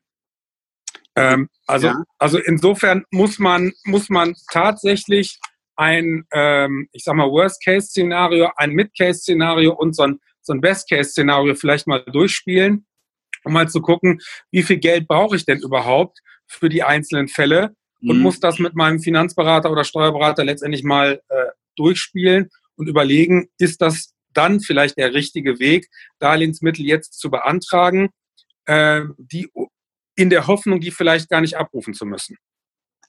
[1.17, 2.03] Ähm, also, ja.
[2.19, 5.39] also insofern muss man, muss man tatsächlich
[5.77, 11.87] ein, ähm, ich sag mal, Worst-Case-Szenario, ein Mid-Case-Szenario und so ein, so ein Best-Case-Szenario vielleicht
[11.87, 12.87] mal durchspielen,
[13.45, 17.75] um mal zu gucken, wie viel Geld brauche ich denn überhaupt für die einzelnen Fälle
[18.03, 18.23] und mhm.
[18.23, 21.47] muss das mit meinem Finanzberater oder Steuerberater letztendlich mal äh,
[21.77, 28.11] durchspielen und überlegen, ist das dann vielleicht der richtige Weg, Darlehensmittel jetzt zu beantragen,
[28.67, 29.49] äh, die
[30.17, 32.37] in der Hoffnung, die vielleicht gar nicht abrufen zu müssen.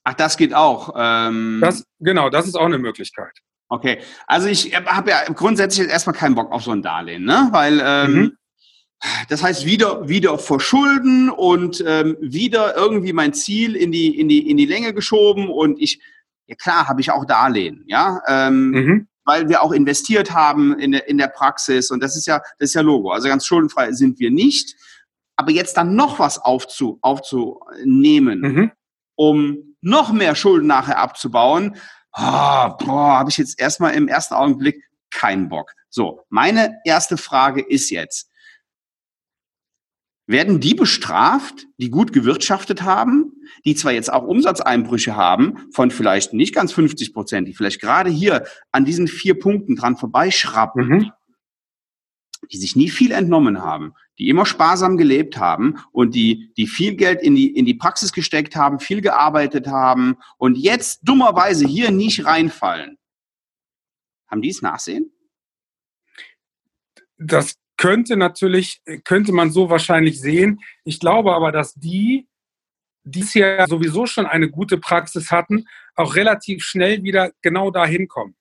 [0.04, 0.94] Ach, das geht auch.
[0.98, 3.34] Ähm das, genau, das ist auch eine Möglichkeit.
[3.68, 7.50] Okay, also ich habe ja grundsätzlich erstmal keinen Bock auf so ein Darlehen, ne?
[7.52, 8.38] Weil ähm, mhm.
[9.30, 14.50] das heißt wieder wieder verschulden und ähm, wieder irgendwie mein Ziel in die in die
[14.50, 16.00] in die Länge geschoben und ich
[16.46, 19.08] ja klar habe ich auch Darlehen, ja, ähm, mhm.
[19.24, 22.70] weil wir auch investiert haben in der in der Praxis und das ist ja das
[22.70, 23.10] ist ja Logo.
[23.10, 24.76] Also ganz schuldenfrei sind wir nicht,
[25.36, 28.72] aber jetzt dann noch was aufzu aufzunehmen, mhm.
[29.16, 31.76] um noch mehr Schulden nachher abzubauen,
[32.14, 35.72] oh, boah, habe ich jetzt erstmal im ersten Augenblick keinen Bock.
[35.90, 38.30] So, meine erste Frage ist jetzt,
[40.28, 46.34] werden die bestraft, die gut gewirtschaftet haben, die zwar jetzt auch Umsatzeinbrüche haben von vielleicht
[46.34, 51.12] nicht ganz 50 Prozent, die vielleicht gerade hier an diesen vier Punkten dran vorbeischrappen, mhm
[52.52, 56.96] die sich nie viel entnommen haben, die immer sparsam gelebt haben und die, die viel
[56.96, 61.92] Geld in die, in die Praxis gesteckt haben, viel gearbeitet haben und jetzt dummerweise hier
[61.92, 62.98] nicht reinfallen.
[64.28, 65.12] Haben die es nachsehen?
[67.18, 70.62] Das könnte natürlich, könnte man so wahrscheinlich sehen.
[70.84, 72.28] Ich glaube aber, dass die,
[73.04, 78.08] die es ja sowieso schon eine gute Praxis hatten, auch relativ schnell wieder genau dahin
[78.08, 78.36] kommen.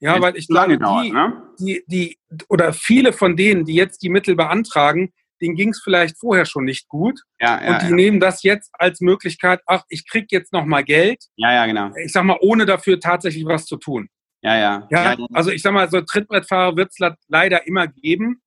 [0.00, 1.42] Ja, weil ich glaube, die, ne?
[1.58, 6.18] die, die, oder viele von denen, die jetzt die Mittel beantragen, denen ging es vielleicht
[6.18, 7.20] vorher schon nicht gut.
[7.40, 7.94] Ja, ja, und die ja.
[7.94, 11.24] nehmen das jetzt als Möglichkeit, ach, ich krieg jetzt noch mal Geld.
[11.36, 11.90] Ja, ja, genau.
[12.04, 14.08] Ich sag mal, ohne dafür tatsächlich was zu tun.
[14.42, 14.88] Ja, ja.
[14.90, 18.42] ja, also ich sag mal, so Trittbrettfahrer wird es leider immer geben.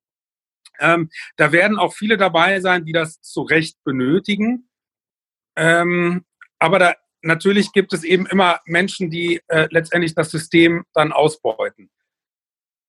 [0.79, 4.69] Ähm, da werden auch viele dabei sein, die das zu Recht benötigen.
[5.55, 6.23] Ähm,
[6.59, 11.89] aber da natürlich gibt es eben immer Menschen, die äh, letztendlich das System dann ausbeuten.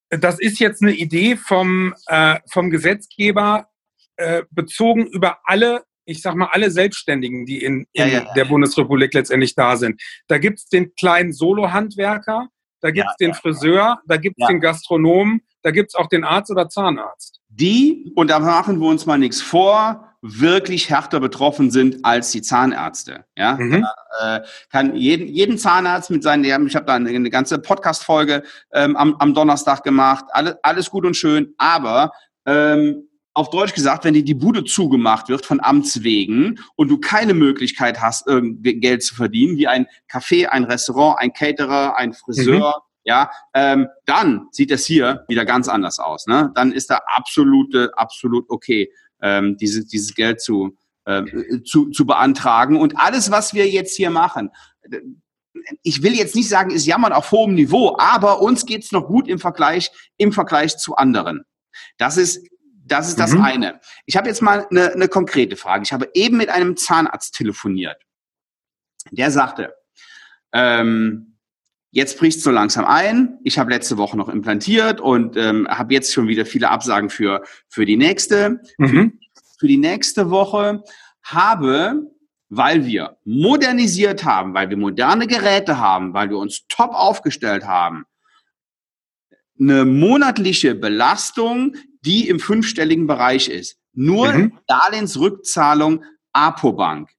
[0.09, 3.69] Das ist jetzt eine Idee vom, äh, vom Gesetzgeber
[4.17, 8.45] äh, bezogen über alle, ich sag mal, alle Selbstständigen, die in, in ja, ja, der
[8.45, 10.01] Bundesrepublik letztendlich da sind.
[10.27, 12.49] Da gibt es den kleinen Solo-Handwerker,
[12.81, 16.23] da gibt es den Friseur, da gibt es den Gastronomen, da gibt es auch den
[16.23, 17.39] Arzt oder Zahnarzt.
[17.49, 22.41] Die, und da machen wir uns mal nichts vor, wirklich härter betroffen sind als die
[22.41, 23.25] Zahnärzte.
[23.37, 23.85] Ja, mhm.
[24.21, 28.95] äh, kann jeden, jeden Zahnarzt mit seinen, ich habe da eine, eine ganze Podcast-Folge ähm,
[28.95, 32.11] am, am Donnerstag gemacht, alles, alles gut und schön, aber
[32.45, 36.97] ähm, auf Deutsch gesagt, wenn dir die Bude zugemacht wird von Amts wegen und du
[36.99, 42.83] keine Möglichkeit hast, Geld zu verdienen, wie ein Café, ein Restaurant, ein Caterer, ein Friseur,
[43.05, 46.27] ja, ähm, dann sieht es hier wieder ganz anders aus.
[46.27, 46.51] Ne?
[46.53, 51.23] Dann ist da absolute, absolut okay, ähm, dieses, dieses Geld zu, äh,
[51.65, 52.77] zu, zu beantragen.
[52.77, 54.51] Und alles, was wir jetzt hier machen,
[55.83, 59.27] ich will jetzt nicht sagen, ist Jammern auf hohem Niveau, aber uns geht's noch gut
[59.27, 61.43] im Vergleich, im Vergleich zu anderen.
[61.97, 62.47] Das ist
[62.89, 63.41] das ist das mhm.
[63.41, 63.79] eine.
[64.05, 65.83] Ich habe jetzt mal eine, eine konkrete Frage.
[65.83, 68.01] Ich habe eben mit einem Zahnarzt telefoniert.
[69.11, 69.75] Der sagte,
[70.51, 71.28] ähm,
[71.91, 73.39] jetzt bricht so langsam ein.
[73.43, 77.43] Ich habe letzte Woche noch implantiert und ähm, habe jetzt schon wieder viele Absagen für,
[77.67, 78.61] für die nächste.
[78.77, 78.87] Mhm.
[78.87, 79.11] Für,
[79.59, 80.83] für die nächste Woche
[81.23, 82.09] habe
[82.49, 88.05] weil wir modernisiert haben, weil wir moderne Geräte haben, weil wir uns top aufgestellt haben,
[89.59, 93.77] eine monatliche Belastung, die im fünfstelligen Bereich ist.
[93.93, 94.57] Nur mhm.
[94.67, 97.09] Darlehensrückzahlung Apobank.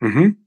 [0.00, 0.43] Mhm.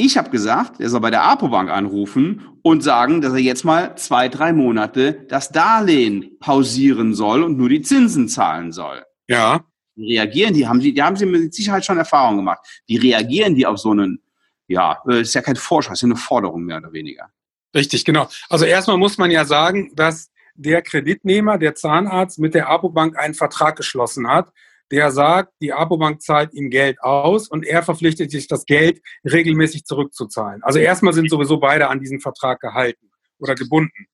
[0.00, 3.96] Ich habe gesagt, er soll bei der Apobank anrufen und sagen, dass er jetzt mal
[3.96, 9.04] zwei, drei Monate das Darlehen pausieren soll und nur die Zinsen zahlen soll.
[9.26, 9.64] Ja.
[9.96, 10.68] Wie reagieren die?
[10.68, 12.60] Haben sie, die haben sie mit Sicherheit schon Erfahrung gemacht.
[12.86, 14.22] Wie reagieren die auf so einen,
[14.68, 17.30] ja, das ist ja kein Vorschlag, ist eine Forderung mehr oder weniger.
[17.74, 18.28] Richtig, genau.
[18.48, 23.34] Also erstmal muss man ja sagen, dass der Kreditnehmer, der Zahnarzt mit der Apobank einen
[23.34, 24.52] Vertrag geschlossen hat,
[24.90, 29.84] der sagt, die Apobank zahlt ihm Geld aus und er verpflichtet sich, das Geld regelmäßig
[29.84, 30.62] zurückzuzahlen.
[30.62, 34.06] Also erstmal sind sowieso beide an diesen Vertrag gehalten oder gebunden.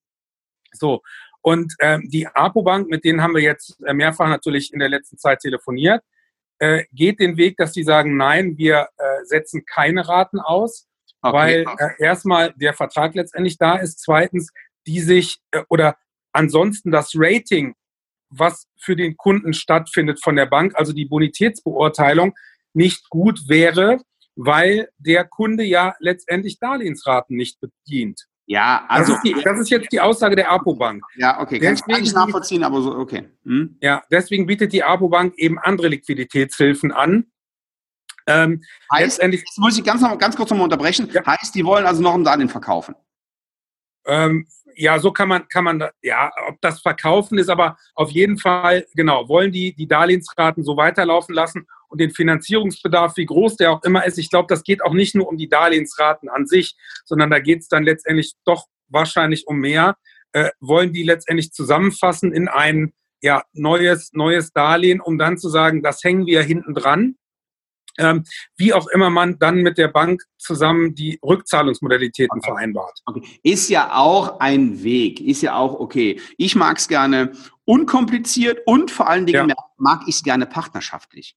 [0.72, 1.02] So.
[1.42, 5.18] Und ähm, die Apobank, mit denen haben wir jetzt äh, mehrfach natürlich in der letzten
[5.18, 6.02] Zeit telefoniert,
[6.58, 10.88] äh, geht den Weg, dass die sagen, nein, wir äh, setzen keine Raten aus,
[11.20, 11.34] okay.
[11.34, 14.00] weil äh, erstmal der Vertrag letztendlich da ist.
[14.00, 14.52] Zweitens,
[14.86, 15.96] die sich äh, oder
[16.32, 17.74] ansonsten das Rating,
[18.38, 22.34] was für den Kunden stattfindet von der Bank, also die Bonitätsbeurteilung,
[22.72, 24.00] nicht gut wäre,
[24.36, 28.26] weil der Kunde ja letztendlich Darlehensraten nicht bedient.
[28.46, 29.14] Ja, also.
[29.14, 31.02] Das ist, die, das ist, jetzt die Aussage der APO-Bank.
[31.16, 33.28] Ja, okay, kann deswegen, ich nachvollziehen, aber so, okay.
[33.44, 33.78] Hm?
[33.80, 37.26] Ja, deswegen bietet die APO-Bank eben andere Liquiditätshilfen an.
[38.26, 41.08] Ähm, heißt, jetzt muss ich ganz, ganz kurz nochmal unterbrechen.
[41.12, 41.24] Ja.
[41.26, 42.94] Heißt, die wollen also noch ein Darlehen verkaufen?
[44.06, 48.38] Ähm, ja, so kann man, kann man, ja, ob das Verkaufen ist, aber auf jeden
[48.38, 53.70] Fall, genau, wollen die die Darlehensraten so weiterlaufen lassen und den Finanzierungsbedarf, wie groß der
[53.70, 54.18] auch immer ist.
[54.18, 57.60] Ich glaube, das geht auch nicht nur um die Darlehensraten an sich, sondern da geht
[57.60, 59.96] es dann letztendlich doch wahrscheinlich um mehr.
[60.32, 65.82] Äh, wollen die letztendlich zusammenfassen in ein ja, neues, neues Darlehen, um dann zu sagen,
[65.82, 67.16] das hängen wir hinten dran
[67.98, 68.24] ähm,
[68.56, 72.50] wie auch immer man dann mit der Bank zusammen die Rückzahlungsmodalitäten okay.
[72.50, 73.00] vereinbart.
[73.06, 73.22] Okay.
[73.42, 76.20] Ist ja auch ein Weg, ist ja auch okay.
[76.36, 77.32] Ich mag es gerne
[77.64, 79.56] unkompliziert und vor allen Dingen ja.
[79.76, 81.36] mag ich es gerne partnerschaftlich.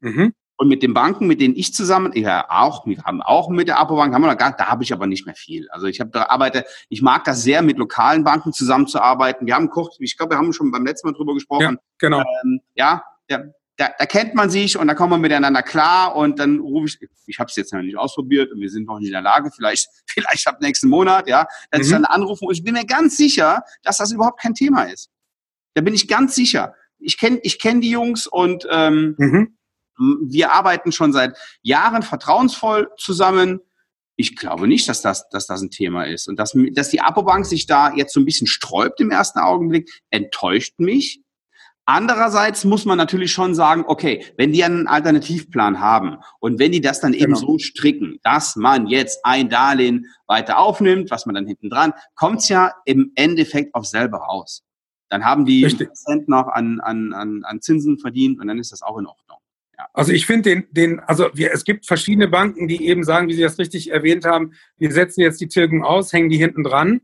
[0.00, 0.32] Mhm.
[0.58, 3.78] Und mit den Banken, mit denen ich zusammen, ja auch, wir haben auch mit der
[3.78, 5.68] Apobank, haben wir noch gar, da habe ich aber nicht mehr viel.
[5.68, 9.46] Also ich habe da arbeite, ich mag das sehr, mit lokalen Banken zusammenzuarbeiten.
[9.46, 11.62] Wir haben kurz, ich glaube, wir haben schon beim letzten Mal drüber gesprochen.
[11.62, 12.20] Ja, genau.
[12.42, 13.44] Ähm, ja, ja,
[13.76, 17.08] da, da kennt man sich und da kommt man miteinander klar und dann rufe ich,
[17.26, 19.50] ich habe es jetzt noch nicht ausprobiert und wir sind noch nicht in der Lage,
[19.54, 21.84] vielleicht, vielleicht ab nächsten Monat, ja, dass mhm.
[21.84, 25.10] ich dann anrufe und ich bin mir ganz sicher, dass das überhaupt kein Thema ist.
[25.74, 26.74] Da bin ich ganz sicher.
[26.98, 29.56] Ich kenne ich kenn die Jungs und ähm, mhm.
[30.26, 33.60] wir arbeiten schon seit Jahren vertrauensvoll zusammen.
[34.18, 36.26] Ich glaube nicht, dass das, dass das ein Thema ist.
[36.28, 39.90] Und dass, dass die Apobank sich da jetzt so ein bisschen sträubt im ersten Augenblick,
[40.08, 41.20] enttäuscht mich.
[41.88, 46.80] Andererseits muss man natürlich schon sagen, okay, wenn die einen Alternativplan haben und wenn die
[46.80, 47.38] das dann eben genau.
[47.38, 52.48] so stricken, dass man jetzt ein Darlehen weiter aufnimmt, was man dann hinten dran, kommt's
[52.48, 54.64] ja im Endeffekt auf selber raus.
[55.10, 58.82] Dann haben die Prozent noch an, an, an, an Zinsen verdient und dann ist das
[58.82, 59.38] auch in Ordnung.
[59.78, 59.86] Ja.
[59.92, 63.34] Also ich finde den, den, also wir, es gibt verschiedene Banken, die eben sagen, wie
[63.34, 67.02] Sie das richtig erwähnt haben, wir setzen jetzt die Tilgung aus, hängen die hinten dran.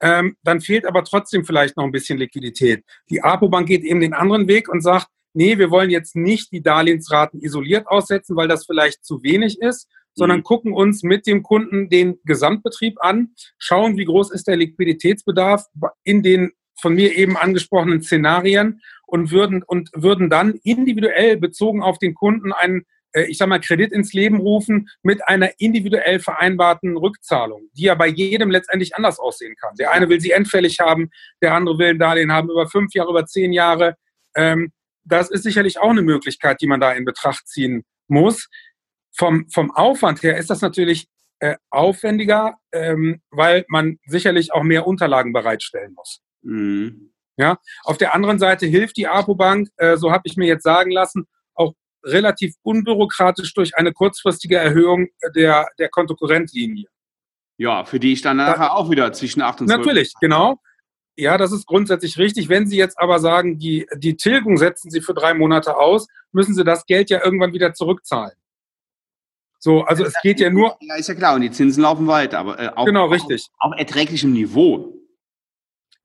[0.00, 2.84] Ähm, dann fehlt aber trotzdem vielleicht noch ein bisschen Liquidität.
[3.10, 6.62] Die APO-Bank geht eben den anderen Weg und sagt, nee, wir wollen jetzt nicht die
[6.62, 10.44] Darlehensraten isoliert aussetzen, weil das vielleicht zu wenig ist, sondern mhm.
[10.44, 15.66] gucken uns mit dem Kunden den Gesamtbetrieb an, schauen, wie groß ist der Liquiditätsbedarf
[16.04, 21.98] in den von mir eben angesprochenen Szenarien und würden, und würden dann individuell bezogen auf
[21.98, 27.68] den Kunden einen ich sag mal, Kredit ins Leben rufen mit einer individuell vereinbarten Rückzahlung,
[27.72, 29.74] die ja bei jedem letztendlich anders aussehen kann.
[29.76, 33.10] Der eine will sie endfällig haben, der andere will ein Darlehen haben über fünf Jahre,
[33.10, 33.96] über zehn Jahre.
[34.34, 34.72] Ähm,
[35.04, 38.48] das ist sicherlich auch eine Möglichkeit, die man da in Betracht ziehen muss.
[39.16, 44.86] Vom, vom Aufwand her ist das natürlich äh, aufwendiger, ähm, weil man sicherlich auch mehr
[44.86, 46.20] Unterlagen bereitstellen muss.
[46.42, 47.12] Mhm.
[47.38, 50.90] Ja, auf der anderen Seite hilft die APO-Bank, äh, so habe ich mir jetzt sagen
[50.90, 51.26] lassen,
[52.06, 56.86] relativ unbürokratisch durch eine kurzfristige Erhöhung der, der Kontokorrentlinie.
[57.58, 59.78] Ja, für die ich dann nachher auch wieder zwischen 8 und 12.
[59.78, 60.60] Natürlich, genau.
[61.16, 62.50] Ja, das ist grundsätzlich richtig.
[62.50, 66.54] Wenn Sie jetzt aber sagen, die, die Tilgung setzen Sie für drei Monate aus, müssen
[66.54, 68.34] Sie das Geld ja irgendwann wieder zurückzahlen.
[69.58, 70.76] So, also es geht ja nur.
[70.80, 73.48] Ja, ist ja klar, und die Zinsen laufen weiter, aber äh, auch, genau, richtig.
[73.58, 74.94] Auf, auf erträglichem Niveau.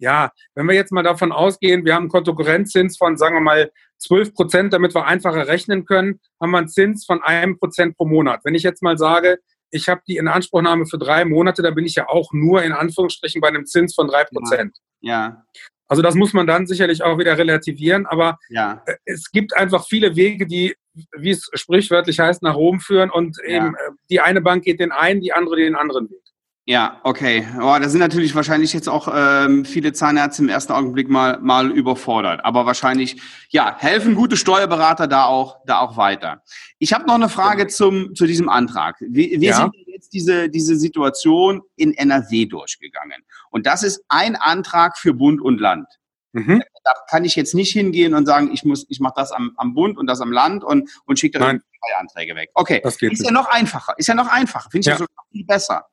[0.02, 3.72] Ja, wenn wir jetzt mal davon ausgehen, wir haben einen Kontokorrentzins von, sagen wir mal,
[4.00, 8.06] 12 Prozent, damit wir einfacher rechnen können, haben wir einen Zins von einem Prozent pro
[8.06, 8.42] Monat.
[8.44, 9.38] Wenn ich jetzt mal sage,
[9.70, 13.42] ich habe die Inanspruchnahme für drei Monate, da bin ich ja auch nur in Anführungsstrichen
[13.42, 14.76] bei einem Zins von drei Prozent.
[15.02, 15.44] Ja.
[15.88, 18.82] Also das muss man dann sicherlich auch wieder relativieren, aber ja.
[18.86, 20.74] Äh, es gibt einfach viele Wege, die,
[21.18, 23.88] wie es sprichwörtlich heißt, nach Rom führen und eben ja.
[23.88, 26.21] Äh, die eine Bank geht den einen, die andere den anderen Weg.
[26.65, 27.47] Ja, okay.
[27.58, 31.71] Oh, da sind natürlich wahrscheinlich jetzt auch ähm, viele Zahnärzte im ersten Augenblick mal, mal
[31.71, 32.45] überfordert.
[32.45, 33.19] Aber wahrscheinlich,
[33.50, 36.43] ja, helfen gute Steuerberater da auch, da auch weiter.
[36.78, 38.97] Ich habe noch eine Frage zum, zu diesem Antrag.
[39.00, 39.56] Wir, wir ja.
[39.56, 43.24] sind jetzt diese, diese Situation in NRW durchgegangen.
[43.50, 45.88] Und das ist ein Antrag für Bund und Land.
[46.34, 46.62] Mhm.
[46.84, 49.74] Da kann ich jetzt nicht hingehen und sagen, ich muss, ich mache das am, am
[49.74, 52.52] Bund und das am Land und, und schicke dann zwei Anträge weg.
[52.54, 53.24] Okay, ist nicht.
[53.24, 53.93] ja noch einfacher.
[53.97, 54.69] Ist ja noch einfacher.
[54.69, 55.86] Finde ich ja sogar viel besser.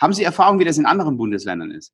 [0.00, 1.92] Haben Sie Erfahrung, wie das in anderen Bundesländern ist?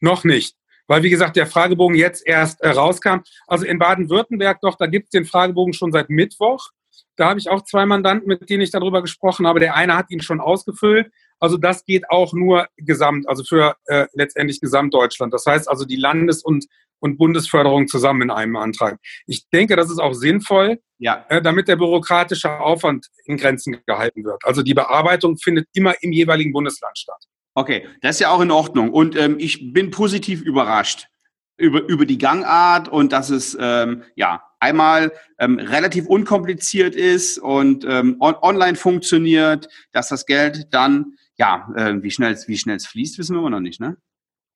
[0.00, 0.56] Noch nicht.
[0.86, 3.20] Weil, wie gesagt, der Fragebogen jetzt erst äh, rauskam.
[3.46, 6.70] Also in Baden-Württemberg doch, da gibt es den Fragebogen schon seit Mittwoch.
[7.16, 9.60] Da habe ich auch zwei Mandanten, mit denen ich darüber gesprochen habe.
[9.60, 11.10] Der eine hat ihn schon ausgefüllt.
[11.38, 15.32] Also das geht auch nur gesamt, also für äh, letztendlich Gesamtdeutschland.
[15.32, 16.66] Das heißt also die Landes- und,
[17.00, 18.98] und Bundesförderung zusammen in einem Antrag.
[19.26, 21.26] Ich denke, das ist auch sinnvoll, ja.
[21.28, 24.44] äh, damit der bürokratische Aufwand in Grenzen gehalten wird.
[24.44, 27.22] Also die Bearbeitung findet immer im jeweiligen Bundesland statt.
[27.54, 28.90] Okay, das ist ja auch in Ordnung.
[28.90, 31.08] Und ähm, ich bin positiv überrascht
[31.56, 37.84] über, über die Gangart und dass es ähm, ja einmal ähm, relativ unkompliziert ist und
[37.84, 43.18] ähm, on online funktioniert, dass das Geld dann, ja, äh, wie schnell wie es fließt,
[43.18, 43.96] wissen wir immer noch nicht, ne?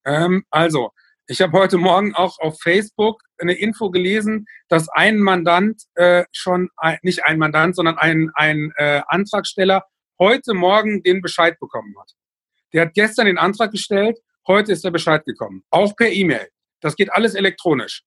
[0.05, 0.90] Ähm, also,
[1.30, 6.70] ich habe heute Morgen auch auf Facebook eine Info gelesen, dass ein Mandant äh, schon,
[6.78, 9.84] ein, nicht ein Mandant, sondern ein, ein äh, Antragsteller
[10.18, 12.12] heute Morgen den Bescheid bekommen hat.
[12.72, 15.64] Der hat gestern den Antrag gestellt, heute ist der Bescheid gekommen.
[15.68, 16.48] Auch per E-Mail.
[16.80, 18.04] Das geht alles elektronisch.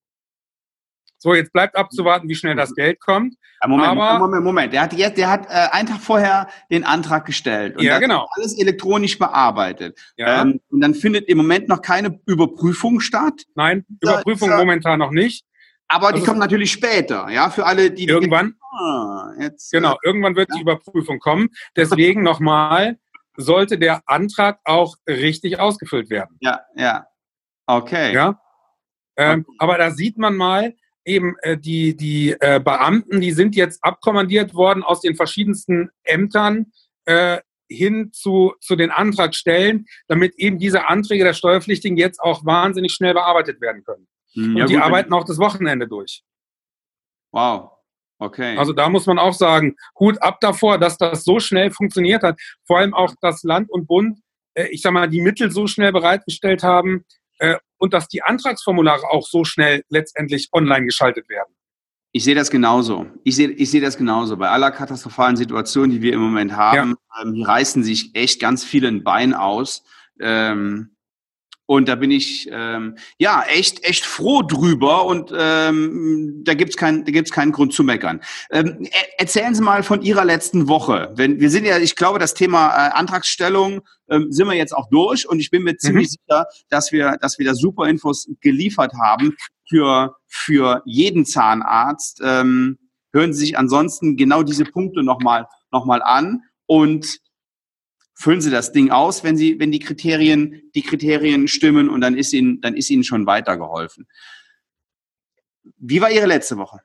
[1.22, 3.36] So, jetzt bleibt abzuwarten, wie schnell das Geld kommt.
[3.68, 4.74] Moment, Aber, Moment, Moment.
[4.74, 7.78] Der hat, jetzt, der hat äh, einen Tag vorher den Antrag gestellt.
[7.78, 8.28] Und ja, genau.
[8.36, 10.00] Alles elektronisch bearbeitet.
[10.18, 10.42] Ja.
[10.42, 13.44] Ähm, und dann findet im Moment noch keine Überprüfung statt.
[13.54, 15.46] Nein, Überprüfung ja, momentan noch nicht.
[15.88, 18.06] Aber also, die kommt natürlich später, ja, für alle, die.
[18.06, 18.48] Irgendwann.
[18.48, 20.56] Die, ah, jetzt, genau, äh, irgendwann wird ja.
[20.56, 21.50] die Überprüfung kommen.
[21.76, 22.98] Deswegen nochmal,
[23.38, 26.36] sollte der Antrag auch richtig ausgefüllt werden.
[26.40, 27.06] Ja, ja.
[27.68, 28.12] Okay.
[28.12, 28.42] Ja.
[29.18, 29.58] Ähm, okay.
[29.60, 30.74] Aber da sieht man mal,
[31.06, 36.72] eben äh, die, die äh, Beamten, die sind jetzt abkommandiert worden aus den verschiedensten Ämtern
[37.06, 42.94] äh, hin zu, zu den Antragstellen, damit eben diese Anträge der Steuerpflichtigen jetzt auch wahnsinnig
[42.94, 44.08] schnell bearbeitet werden können.
[44.34, 46.24] Hm, ja, Und die gut, arbeiten auch das Wochenende durch.
[47.32, 47.72] Wow.
[48.20, 48.56] Okay.
[48.58, 52.40] Also da muss man auch sagen, Hut ab davor, dass das so schnell funktioniert hat.
[52.68, 54.20] Vor allem auch das Land und Bund,
[54.54, 57.04] äh, ich sag mal, die Mittel so schnell bereitgestellt haben
[57.42, 61.54] äh, und dass die Antragsformulare auch so schnell letztendlich online geschaltet werden.
[62.14, 63.08] Ich sehe das genauso.
[63.24, 64.38] Ich sehe, ich sehe das genauso.
[64.38, 67.24] Bei aller katastrophalen Situation, die wir im Moment haben, ja.
[67.24, 69.84] ähm, reißen sich echt ganz viele ein Bein aus.
[70.20, 70.91] Ähm,
[71.72, 77.06] und da bin ich ähm, ja echt echt froh drüber und ähm, da gibt's kein,
[77.06, 78.20] da gibt's keinen Grund zu meckern.
[78.50, 81.14] Ähm, erzählen Sie mal von Ihrer letzten Woche.
[81.16, 84.90] Wenn wir sind ja, ich glaube, das Thema äh, Antragsstellung ähm, sind wir jetzt auch
[84.90, 85.80] durch und ich bin mir mhm.
[85.80, 89.38] ziemlich sicher, dass wir dass wir da super Infos geliefert haben
[89.70, 92.20] für für jeden Zahnarzt.
[92.22, 92.80] Ähm,
[93.14, 97.21] hören Sie sich ansonsten genau diese Punkte nochmal noch mal an und
[98.14, 102.18] füllen Sie das Ding aus, wenn Sie, wenn die Kriterien, die Kriterien stimmen und dann
[102.18, 104.08] ist Ihnen, dann ist Ihnen schon weitergeholfen.
[105.78, 106.80] Wie war Ihre letzte Woche?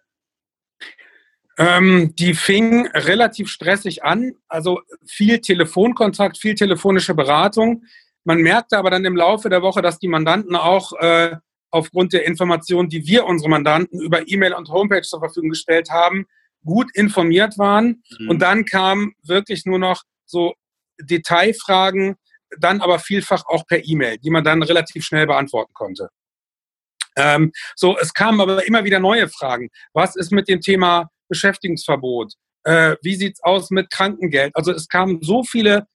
[1.59, 7.85] Ähm, die fing relativ stressig an, also viel Telefonkontakt, viel telefonische Beratung.
[8.25, 11.37] Man merkte aber dann im Laufe der Woche, dass die Mandanten auch äh,
[11.71, 16.27] aufgrund der Informationen, die wir unsere Mandanten über E-Mail und Homepage zur Verfügung gestellt haben,
[16.65, 18.03] gut informiert waren.
[18.19, 18.31] Mhm.
[18.31, 20.55] Und dann kam wirklich nur noch so
[21.01, 22.17] Detailfragen,
[22.59, 26.09] dann aber vielfach auch per E-Mail, die man dann relativ schnell beantworten konnte.
[27.17, 29.71] Ähm, so, es kamen aber immer wieder neue Fragen.
[29.93, 32.35] Was ist mit dem Thema Beschäftigungsverbot?
[32.65, 34.55] Äh, wie sieht's aus mit Krankengeld?
[34.55, 35.87] Also es kamen so viele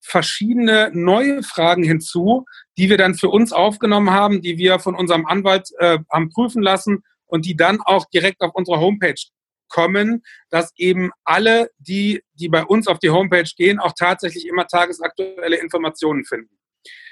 [0.00, 2.44] verschiedene neue Fragen hinzu,
[2.76, 6.62] die wir dann für uns aufgenommen haben, die wir von unserem Anwalt äh, haben prüfen
[6.62, 9.20] lassen und die dann auch direkt auf unserer Homepage
[9.68, 14.66] kommen, dass eben alle, die, die bei uns auf die Homepage gehen, auch tatsächlich immer
[14.66, 16.58] tagesaktuelle Informationen finden.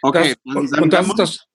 [0.02, 1.46] Okay, das, und, und das ist das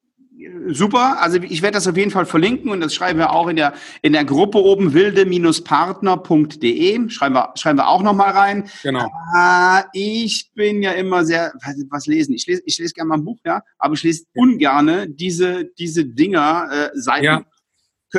[0.70, 1.22] super.
[1.22, 3.74] Also ich werde das auf jeden Fall verlinken und das schreiben wir auch in der,
[4.02, 7.10] in der Gruppe oben wilde-partner.de.
[7.10, 8.68] Schreiben wir, schreiben wir auch nochmal rein.
[8.84, 9.08] Genau.
[9.36, 12.34] Äh, ich bin ja immer sehr, was, was lesen?
[12.34, 16.06] Ich lese, ich lese gerne mal ein Buch, ja, aber ich lese ungerne diese, diese
[16.06, 17.26] Dinger, äh, Seiten.
[17.26, 17.44] Ja.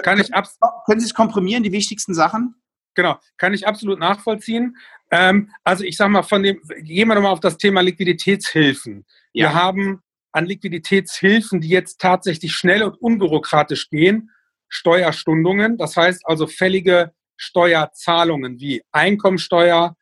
[0.02, 0.48] Kann ich ab
[0.86, 2.54] Können Sie es komprimieren, die wichtigsten Sachen?
[2.94, 4.76] Genau, kann ich absolut nachvollziehen.
[5.10, 9.04] Ähm, also ich sage mal, von dem, gehen wir nochmal auf das Thema Liquiditätshilfen.
[9.32, 9.48] Ja.
[9.48, 14.30] Wir haben an Liquiditätshilfen, die jetzt tatsächlich schnell und unbürokratisch gehen,
[14.68, 19.96] Steuerstundungen, das heißt also fällige Steuerzahlungen wie Einkommensteuer.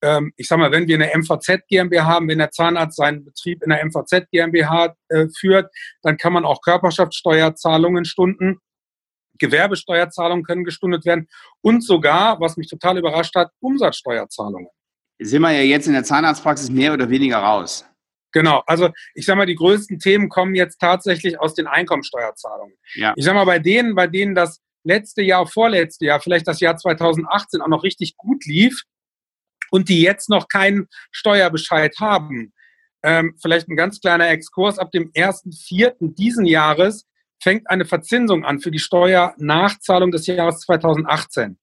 [0.00, 3.62] Ähm, ich sage mal, wenn wir eine MVZ GmbH haben, wenn der Zahnarzt seinen Betrieb
[3.62, 5.70] in der MVZ GmbH äh, führt,
[6.02, 8.60] dann kann man auch Körperschaftssteuerzahlungen stunden.
[9.38, 11.28] Gewerbesteuerzahlungen können gestundet werden
[11.60, 14.68] und sogar, was mich total überrascht hat, Umsatzsteuerzahlungen.
[15.20, 17.84] Sind wir ja jetzt in der Zahnarztpraxis mehr oder weniger raus.
[18.32, 22.76] Genau, also ich sage mal, die größten Themen kommen jetzt tatsächlich aus den Einkommensteuerzahlungen.
[22.94, 23.14] Ja.
[23.16, 26.76] Ich sage mal, bei denen, bei denen das letzte Jahr, vorletzte Jahr, vielleicht das Jahr
[26.76, 28.82] 2018 auch noch richtig gut lief
[29.70, 32.52] und die jetzt noch keinen Steuerbescheid haben,
[33.02, 36.14] ähm, vielleicht ein ganz kleiner Exkurs, ab dem 1.4.
[36.14, 37.06] diesen Jahres
[37.40, 41.58] fängt eine Verzinsung an für die Steuernachzahlung des Jahres 2018.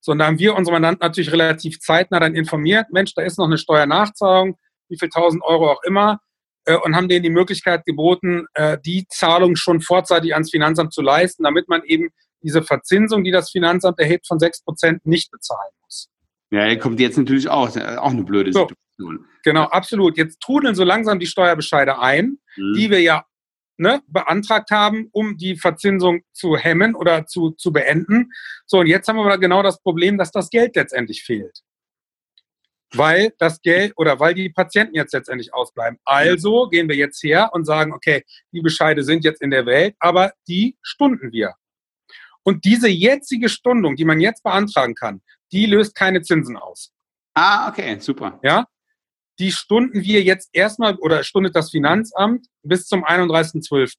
[0.00, 3.38] So, und da haben wir unsere Mandanten natürlich relativ zeitnah dann informiert, Mensch, da ist
[3.38, 4.56] noch eine Steuernachzahlung,
[4.88, 6.20] wie viel tausend Euro auch immer,
[6.64, 11.02] äh, und haben denen die Möglichkeit geboten, äh, die Zahlung schon vorzeitig ans Finanzamt zu
[11.02, 12.10] leisten, damit man eben
[12.42, 16.08] diese Verzinsung, die das Finanzamt erhebt, von sechs Prozent nicht bezahlen muss.
[16.50, 19.26] Ja, kommt jetzt natürlich auch, auch eine blöde so, Situation.
[19.42, 20.16] Genau, absolut.
[20.16, 22.74] Jetzt trudeln so langsam die Steuerbescheide ein, mhm.
[22.76, 23.24] die wir ja
[23.78, 28.30] ne, beantragt haben, um die Verzinsung zu hemmen oder zu, zu beenden.
[28.66, 31.62] So, und jetzt haben wir aber genau das Problem, dass das Geld letztendlich fehlt
[32.94, 35.98] weil das Geld oder weil die Patienten jetzt letztendlich ausbleiben.
[36.04, 39.96] Also gehen wir jetzt her und sagen, okay, die Bescheide sind jetzt in der Welt,
[39.98, 41.54] aber die stunden wir.
[42.42, 45.20] Und diese jetzige Stundung, die man jetzt beantragen kann,
[45.52, 46.92] die löst keine Zinsen aus.
[47.34, 48.38] Ah, okay, super.
[48.42, 48.66] Ja,
[49.38, 53.94] die stunden wir jetzt erstmal oder stundet das Finanzamt bis zum 31.12.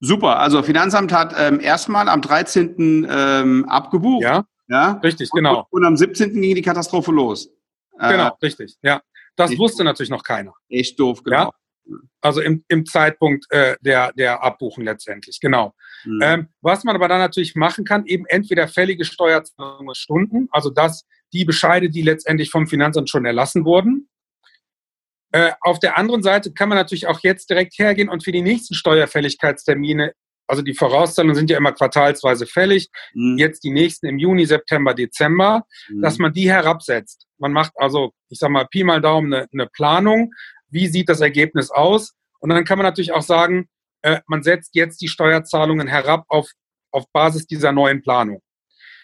[0.00, 3.06] Super, also Finanzamt hat ähm, erstmal am 13.
[3.10, 4.22] Ähm, abgebucht.
[4.22, 5.66] Ja, ja, richtig, genau.
[5.70, 6.40] Und, und am 17.
[6.40, 7.48] ging die Katastrophe los.
[7.98, 8.76] Genau, äh, richtig.
[8.82, 9.00] Ja,
[9.36, 10.52] das wusste natürlich noch keiner.
[10.68, 11.36] Echt doof, genau.
[11.36, 11.50] Ja?
[12.20, 15.74] Also im, im Zeitpunkt äh, der, der Abbuchen letztendlich, genau.
[16.04, 16.20] Mhm.
[16.22, 21.44] Ähm, was man aber dann natürlich machen kann, eben entweder fällige Steuerzahlungsstunden, also dass die
[21.44, 24.08] Bescheide, die letztendlich vom Finanzamt schon erlassen wurden.
[25.32, 28.42] Äh, auf der anderen Seite kann man natürlich auch jetzt direkt hergehen und für die
[28.42, 30.12] nächsten Steuerfälligkeitstermine
[30.48, 32.88] also die Vorauszahlungen sind ja immer quartalsweise fällig.
[33.14, 33.36] Mhm.
[33.38, 36.00] Jetzt die nächsten im Juni, September, Dezember, mhm.
[36.00, 37.26] dass man die herabsetzt.
[37.36, 40.32] Man macht also, ich sag mal, Pi mal Daumen eine, eine, Planung.
[40.70, 42.14] Wie sieht das Ergebnis aus?
[42.40, 43.68] Und dann kann man natürlich auch sagen,
[44.02, 46.50] äh, man setzt jetzt die Steuerzahlungen herab auf,
[46.90, 48.40] auf Basis dieser neuen Planung.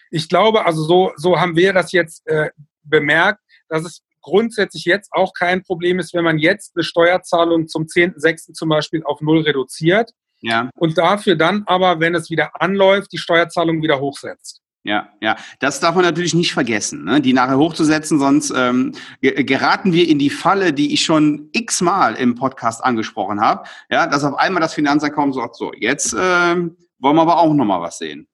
[0.09, 2.49] Ich glaube, also so, so haben wir das jetzt äh,
[2.83, 7.83] bemerkt, dass es grundsätzlich jetzt auch kein Problem ist, wenn man jetzt eine Steuerzahlung zum
[7.83, 8.53] 10.06.
[8.53, 10.11] zum Beispiel auf Null reduziert
[10.41, 10.69] ja.
[10.75, 14.61] Und dafür dann aber, wenn es wieder anläuft, die Steuerzahlung wieder hochsetzt.
[14.83, 17.19] Ja, ja, das darf man natürlich nicht vergessen, ne?
[17.19, 22.35] die nachher hochzusetzen, sonst ähm, geraten wir in die Falle, die ich schon x-mal im
[22.35, 26.77] Podcast angesprochen habe, ja, dass auf einmal das Finanzamt kommt und sagt, so, jetzt ähm,
[26.99, 28.27] wollen wir aber auch nochmal was sehen.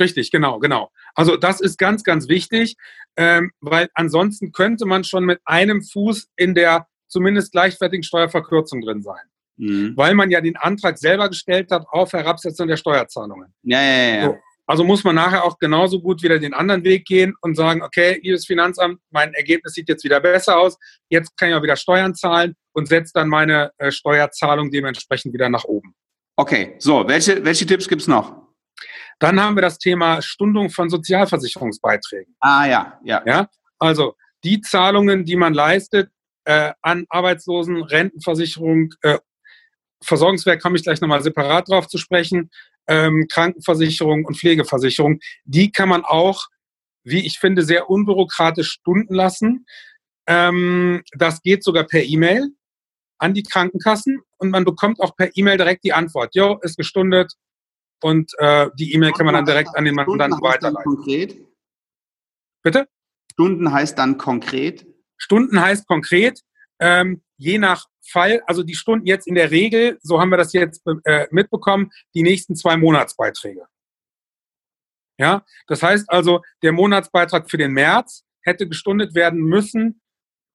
[0.00, 0.90] Richtig, genau, genau.
[1.14, 2.76] Also das ist ganz, ganz wichtig,
[3.16, 9.02] ähm, weil ansonsten könnte man schon mit einem Fuß in der zumindest gleichwertigen Steuerverkürzung drin
[9.02, 9.20] sein
[9.56, 9.96] mhm.
[9.96, 13.54] weil man ja den Antrag selber gestellt hat auf Herabsetzung der Steuerzahlungen.
[13.62, 14.24] Ja, ja, ja.
[14.24, 14.38] So.
[14.66, 18.20] Also muss man nachher auch genauso gut wieder den anderen Weg gehen und sagen, okay,
[18.22, 20.78] liebes Finanzamt, mein Ergebnis sieht jetzt wieder besser aus,
[21.08, 25.48] jetzt kann ich auch wieder Steuern zahlen und setze dann meine äh, Steuerzahlung dementsprechend wieder
[25.48, 25.94] nach oben.
[26.36, 28.41] Okay, so, welche, welche Tipps gibt es noch?
[29.18, 32.34] Dann haben wir das Thema Stundung von Sozialversicherungsbeiträgen.
[32.40, 33.22] Ah ja, ja.
[33.26, 33.48] ja?
[33.78, 34.14] Also
[34.44, 36.10] die Zahlungen, die man leistet
[36.44, 39.18] äh, an Arbeitslosen, Rentenversicherung äh,
[40.02, 42.50] Versorgungswerk komme ich gleich nochmal separat drauf zu sprechen.
[42.88, 46.46] Ähm, Krankenversicherung und Pflegeversicherung, die kann man auch,
[47.04, 49.66] wie ich finde, sehr unbürokratisch stunden lassen.
[50.26, 52.48] Ähm, das geht sogar per E-Mail
[53.18, 56.34] an die Krankenkassen und man bekommt auch per E-Mail direkt die Antwort.
[56.34, 57.32] Jo, ist gestundet
[58.02, 60.96] und äh, die E-Mail kann man dann direkt an den Mandanten weiterleiten.
[60.96, 61.36] Konkret?
[62.62, 62.88] Bitte?
[63.32, 64.86] Stunden heißt dann konkret?
[65.16, 66.40] Stunden heißt konkret,
[66.80, 70.52] ähm, je nach Fall, also die Stunden jetzt in der Regel, so haben wir das
[70.52, 73.66] jetzt äh, mitbekommen, die nächsten zwei Monatsbeiträge.
[75.18, 80.00] Ja, das heißt also, der Monatsbeitrag für den März hätte gestundet werden müssen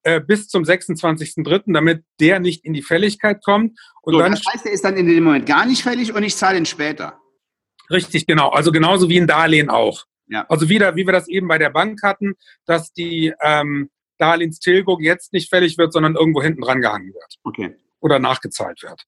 [0.04, 3.80] äh, bis zum 26.03., damit der nicht in die Fälligkeit kommt.
[4.02, 6.24] Und so, dann, das heißt, er ist dann in dem Moment gar nicht fällig und
[6.24, 7.20] ich zahle ihn später.
[7.90, 8.50] Richtig, genau.
[8.50, 10.06] Also genauso wie ein Darlehen auch.
[10.28, 10.46] Ja.
[10.50, 12.36] Also wieder, wie wir das eben bei der Bank hatten,
[12.66, 17.36] dass die ähm, Darlehenstilgung jetzt nicht fällig wird, sondern irgendwo hinten dran gehangen wird.
[17.44, 17.76] Okay.
[18.00, 19.04] Oder nachgezahlt wird.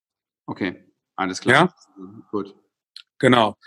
[0.46, 0.84] Okay,
[1.16, 1.74] alles klar.
[1.98, 2.04] Ja?
[2.32, 2.56] Gut.
[3.20, 3.58] Genau.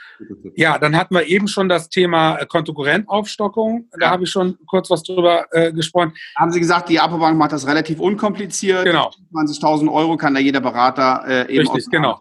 [0.56, 3.88] Ja, dann hatten wir eben schon das Thema äh, Kontokorrentaufstockung.
[3.92, 4.10] Da ja.
[4.10, 6.14] habe ich schon kurz was drüber äh, gesprochen.
[6.36, 8.84] Haben Sie gesagt, die Apobank macht das relativ unkompliziert.
[8.84, 9.10] Genau.
[9.34, 12.20] 20.000 Euro kann da jeder Berater äh, eben Richtig, genau.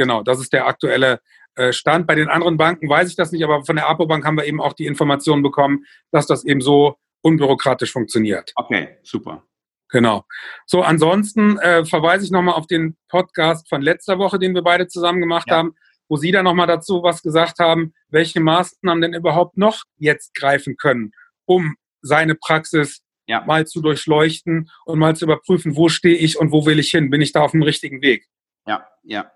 [0.00, 1.20] Genau, das ist der aktuelle
[1.56, 2.06] äh, Stand.
[2.06, 4.58] Bei den anderen Banken weiß ich das nicht, aber von der Apobank haben wir eben
[4.58, 8.50] auch die Information bekommen, dass das eben so unbürokratisch funktioniert.
[8.54, 9.44] Okay, super.
[9.90, 10.24] Genau.
[10.64, 14.88] So, ansonsten äh, verweise ich nochmal auf den Podcast von letzter Woche, den wir beide
[14.88, 15.56] zusammen gemacht ja.
[15.56, 15.74] haben,
[16.08, 20.78] wo Sie dann nochmal dazu was gesagt haben, welche Maßnahmen denn überhaupt noch jetzt greifen
[20.78, 21.12] können,
[21.44, 23.44] um seine Praxis ja.
[23.44, 27.10] mal zu durchleuchten und mal zu überprüfen, wo stehe ich und wo will ich hin?
[27.10, 28.26] Bin ich da auf dem richtigen Weg?
[28.66, 29.30] Ja, ja.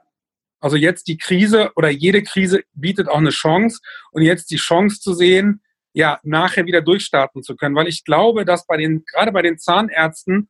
[0.64, 3.80] Also jetzt die Krise oder jede Krise bietet auch eine Chance
[4.12, 5.60] und jetzt die Chance zu sehen,
[5.92, 7.74] ja nachher wieder durchstarten zu können.
[7.74, 10.48] Weil ich glaube, dass bei den, gerade bei den Zahnärzten,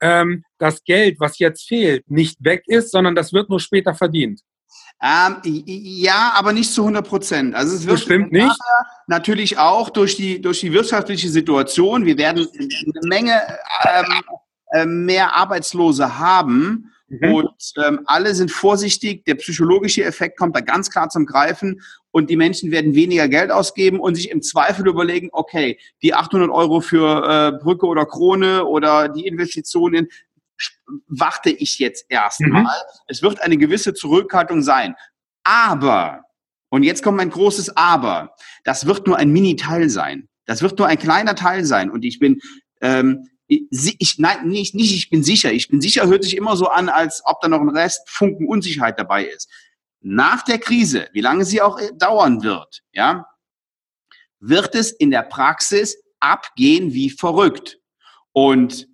[0.00, 4.40] ähm, das Geld, was jetzt fehlt, nicht weg ist, sondern das wird nur später verdient.
[5.02, 7.54] Ähm, ja, aber nicht zu 100 Prozent.
[7.54, 8.56] Also es wird das stimmt nicht.
[9.08, 12.06] natürlich auch durch die, durch die wirtschaftliche Situation.
[12.06, 13.42] Wir werden eine Menge
[13.84, 14.22] ähm,
[14.72, 16.90] äh, mehr Arbeitslose haben.
[17.10, 17.34] Mhm.
[17.34, 19.24] Und ähm, alle sind vorsichtig.
[19.24, 21.82] Der psychologische Effekt kommt da ganz klar zum Greifen.
[22.12, 26.50] Und die Menschen werden weniger Geld ausgeben und sich im Zweifel überlegen, okay, die 800
[26.50, 30.08] Euro für äh, Brücke oder Krone oder die Investitionen
[31.08, 32.62] warte ich jetzt erstmal.
[32.62, 32.68] Mhm.
[33.06, 34.94] Es wird eine gewisse Zurückhaltung sein.
[35.42, 36.22] Aber,
[36.68, 38.34] und jetzt kommt mein großes Aber,
[38.64, 40.28] das wird nur ein Mini-Teil sein.
[40.46, 41.90] Das wird nur ein kleiner Teil sein.
[41.90, 42.40] Und ich bin
[42.80, 45.52] ähm, ich, nein, nicht, nicht, ich bin sicher.
[45.52, 48.46] Ich bin sicher, hört sich immer so an, als ob da noch ein Rest Funken
[48.46, 49.50] Unsicherheit dabei ist.
[50.00, 53.26] Nach der Krise, wie lange sie auch äh, dauern wird, ja,
[54.38, 57.78] wird es in der Praxis abgehen wie verrückt.
[58.32, 58.86] Und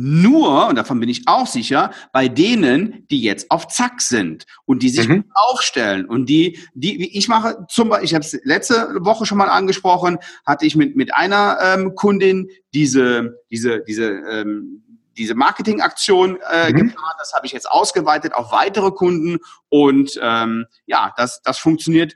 [0.00, 4.84] nur, und davon bin ich auch sicher, bei denen, die jetzt auf Zack sind und
[4.84, 5.24] die sich mhm.
[5.34, 9.48] aufstellen und die, die, ich mache zum Beispiel, ich habe es letzte Woche schon mal
[9.48, 14.84] angesprochen, hatte ich mit, mit einer ähm, Kundin diese, diese, diese, ähm,
[15.16, 16.76] diese Marketingaktion äh, mhm.
[16.76, 17.16] geplant.
[17.18, 19.38] Das habe ich jetzt ausgeweitet auf weitere Kunden
[19.68, 22.14] und ähm, ja, das, das funktioniert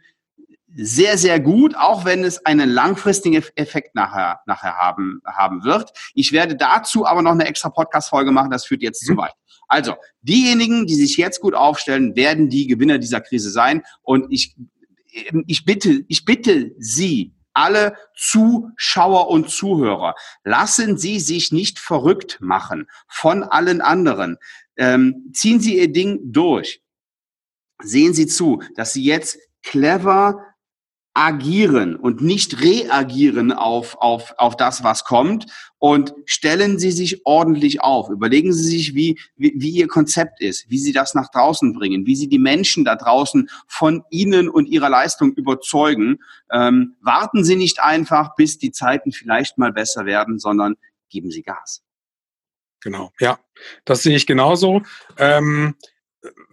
[0.74, 5.92] sehr, sehr gut, auch wenn es einen langfristigen Effekt nachher, nachher haben, haben wird.
[6.14, 9.14] Ich werde dazu aber noch eine extra Podcast-Folge machen, das führt jetzt mhm.
[9.14, 9.32] zu weit.
[9.68, 13.82] Also, diejenigen, die sich jetzt gut aufstellen, werden die Gewinner dieser Krise sein.
[14.02, 14.54] Und ich,
[15.46, 20.14] ich bitte, ich bitte Sie, alle Zuschauer und Zuhörer,
[20.44, 24.38] lassen Sie sich nicht verrückt machen von allen anderen.
[24.76, 26.82] Ähm, ziehen Sie Ihr Ding durch.
[27.82, 30.51] Sehen Sie zu, dass Sie jetzt clever
[31.14, 35.46] agieren und nicht reagieren auf, auf, auf das, was kommt
[35.78, 38.08] und stellen Sie sich ordentlich auf.
[38.08, 42.06] Überlegen Sie sich, wie, wie, wie Ihr Konzept ist, wie Sie das nach draußen bringen,
[42.06, 46.18] wie Sie die Menschen da draußen von Ihnen und Ihrer Leistung überzeugen.
[46.50, 50.76] Ähm, warten Sie nicht einfach, bis die Zeiten vielleicht mal besser werden, sondern
[51.10, 51.82] geben Sie Gas.
[52.80, 53.38] Genau, ja,
[53.84, 54.82] das sehe ich genauso.
[55.18, 55.76] Ähm,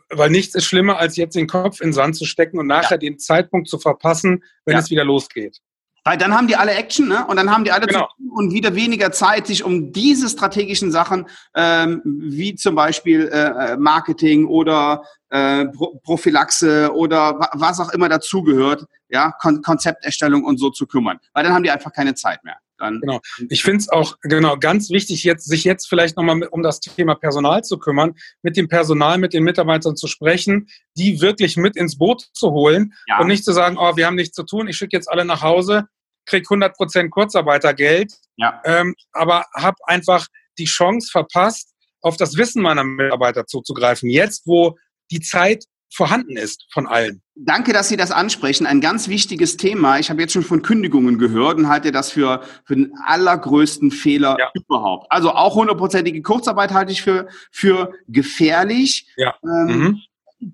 [0.10, 2.96] weil nichts ist schlimmer, als jetzt den Kopf in den Sand zu stecken und nachher
[2.96, 2.98] ja.
[2.98, 4.80] den Zeitpunkt zu verpassen, wenn ja.
[4.80, 5.60] es wieder losgeht.
[6.06, 7.26] Weil dann haben die alle Action, ne?
[7.28, 8.08] Und dann haben die alle genau.
[8.34, 14.48] und wieder weniger Zeit, sich um diese strategischen Sachen, ähm, wie zum Beispiel äh, Marketing
[14.48, 20.88] oder äh, Pro Prophylaxe oder was auch immer dazugehört, ja, Kon Konzepterstellung und so zu
[20.88, 21.20] kümmern.
[21.34, 22.58] Weil dann haben die einfach keine Zeit mehr.
[22.80, 23.20] Dann genau.
[23.50, 27.16] Ich finde es auch genau ganz wichtig, jetzt, sich jetzt vielleicht nochmal um das Thema
[27.16, 30.68] Personal zu kümmern, mit dem Personal, mit den Mitarbeitern zu sprechen,
[30.98, 33.20] die wirklich mit ins Boot zu holen ja.
[33.20, 35.42] und nicht zu sagen, oh, wir haben nichts zu tun, ich schicke jetzt alle nach
[35.42, 35.86] Hause,
[36.26, 38.62] krieg 100 Prozent Kurzarbeitergeld, ja.
[38.66, 40.28] ähm, aber habe einfach
[40.58, 44.10] die Chance verpasst, auf das Wissen meiner Mitarbeiter zuzugreifen.
[44.10, 44.78] Jetzt, wo
[45.12, 47.22] die Zeit vorhanden ist von allen.
[47.36, 48.66] Danke, dass Sie das ansprechen.
[48.66, 50.00] Ein ganz wichtiges Thema.
[50.00, 54.36] Ich habe jetzt schon von Kündigungen gehört und halte das für, für den allergrößten Fehler
[54.40, 54.52] ja.
[54.54, 55.12] überhaupt.
[55.12, 59.08] Also auch hundertprozentige Kurzarbeit halte ich für, für gefährlich.
[59.18, 59.36] Ja.
[59.44, 60.02] Ähm, mhm.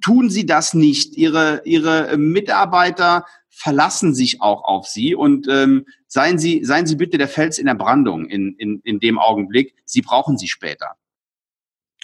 [0.02, 1.16] Tun Sie das nicht.
[1.16, 7.18] Ihre, Ihre Mitarbeiter verlassen sich auch auf Sie und ähm, seien Sie, seien Sie bitte
[7.18, 9.76] der Fels in der Brandung in, in, in dem Augenblick.
[9.86, 10.96] Sie brauchen Sie später.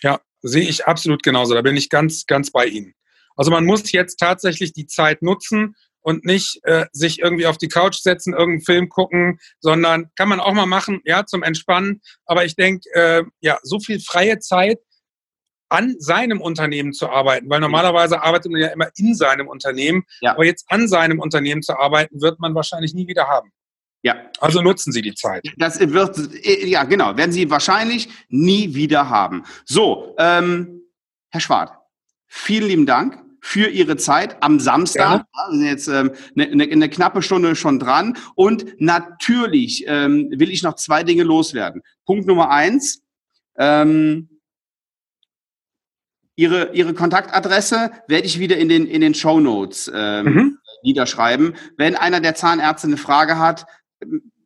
[0.02, 1.54] Ja, sehe ich absolut genauso.
[1.54, 2.94] Da bin ich ganz, ganz bei Ihnen.
[3.36, 7.68] Also man muss jetzt tatsächlich die Zeit nutzen und nicht äh, sich irgendwie auf die
[7.68, 12.02] Couch setzen, irgendeinen Film gucken, sondern kann man auch mal machen, ja, zum Entspannen.
[12.26, 14.80] Aber ich denke, äh, ja, so viel freie Zeit
[15.70, 20.32] an seinem Unternehmen zu arbeiten, weil normalerweise arbeitet man ja immer in seinem Unternehmen, ja.
[20.34, 23.52] aber jetzt an seinem Unternehmen zu arbeiten, wird man wahrscheinlich nie wieder haben.
[24.04, 24.16] Ja.
[24.40, 25.44] Also nutzen Sie die Zeit.
[25.58, 29.44] Das wird, ja, genau, werden Sie wahrscheinlich nie wieder haben.
[29.66, 30.82] So, ähm,
[31.30, 31.81] Herr Schwart,
[32.32, 35.26] vielen lieben Dank für Ihre Zeit am Samstag.
[35.34, 35.50] Ja.
[35.50, 38.18] Wir sind jetzt ähm, eine, eine, eine knappe Stunde schon dran.
[38.36, 41.82] Und natürlich ähm, will ich noch zwei Dinge loswerden.
[42.06, 43.02] Punkt Nummer eins.
[43.58, 44.30] Ähm,
[46.36, 50.58] Ihre, Ihre Kontaktadresse werde ich wieder in den, in den Show Notes ähm, mhm.
[50.84, 51.56] niederschreiben.
[51.78, 53.66] Wenn einer der Zahnärzte eine Frage hat,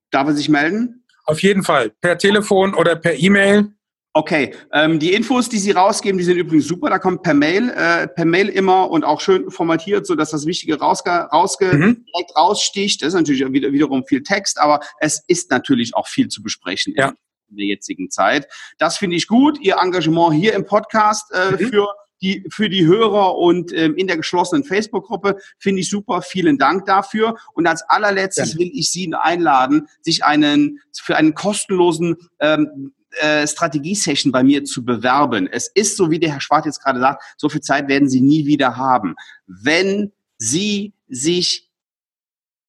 [0.10, 1.06] darf er sich melden?
[1.26, 1.92] Auf jeden Fall.
[2.02, 3.74] Per Telefon oder per E-Mail.
[4.18, 6.90] Okay, ähm, die Infos, die Sie rausgeben, die sind übrigens super.
[6.90, 10.46] Da kommt per Mail, äh, per Mail immer und auch schön formatiert, so dass das
[10.46, 12.06] Wichtige rausge rausge mhm.
[12.06, 13.02] direkt raussticht.
[13.02, 16.94] Das ist natürlich wieder, wiederum viel Text, aber es ist natürlich auch viel zu besprechen
[16.96, 17.10] ja.
[17.50, 18.48] in der jetzigen Zeit.
[18.78, 19.60] Das finde ich gut.
[19.60, 21.68] Ihr Engagement hier im Podcast äh, mhm.
[21.68, 21.88] für
[22.22, 26.22] die, für die Hörer und ähm, in der geschlossenen Facebook-Gruppe finde ich super.
[26.22, 27.36] Vielen Dank dafür.
[27.54, 28.60] Und als allerletztes ja.
[28.60, 34.86] will ich Sie einladen, sich einen für einen kostenlosen ähm, äh, Strategie-Session bei mir zu
[34.86, 35.48] bewerben.
[35.48, 38.22] Es ist so, wie der Herr Schwarz jetzt gerade sagt, so viel Zeit werden Sie
[38.22, 39.16] nie wieder haben.
[39.48, 41.72] Wenn Sie sich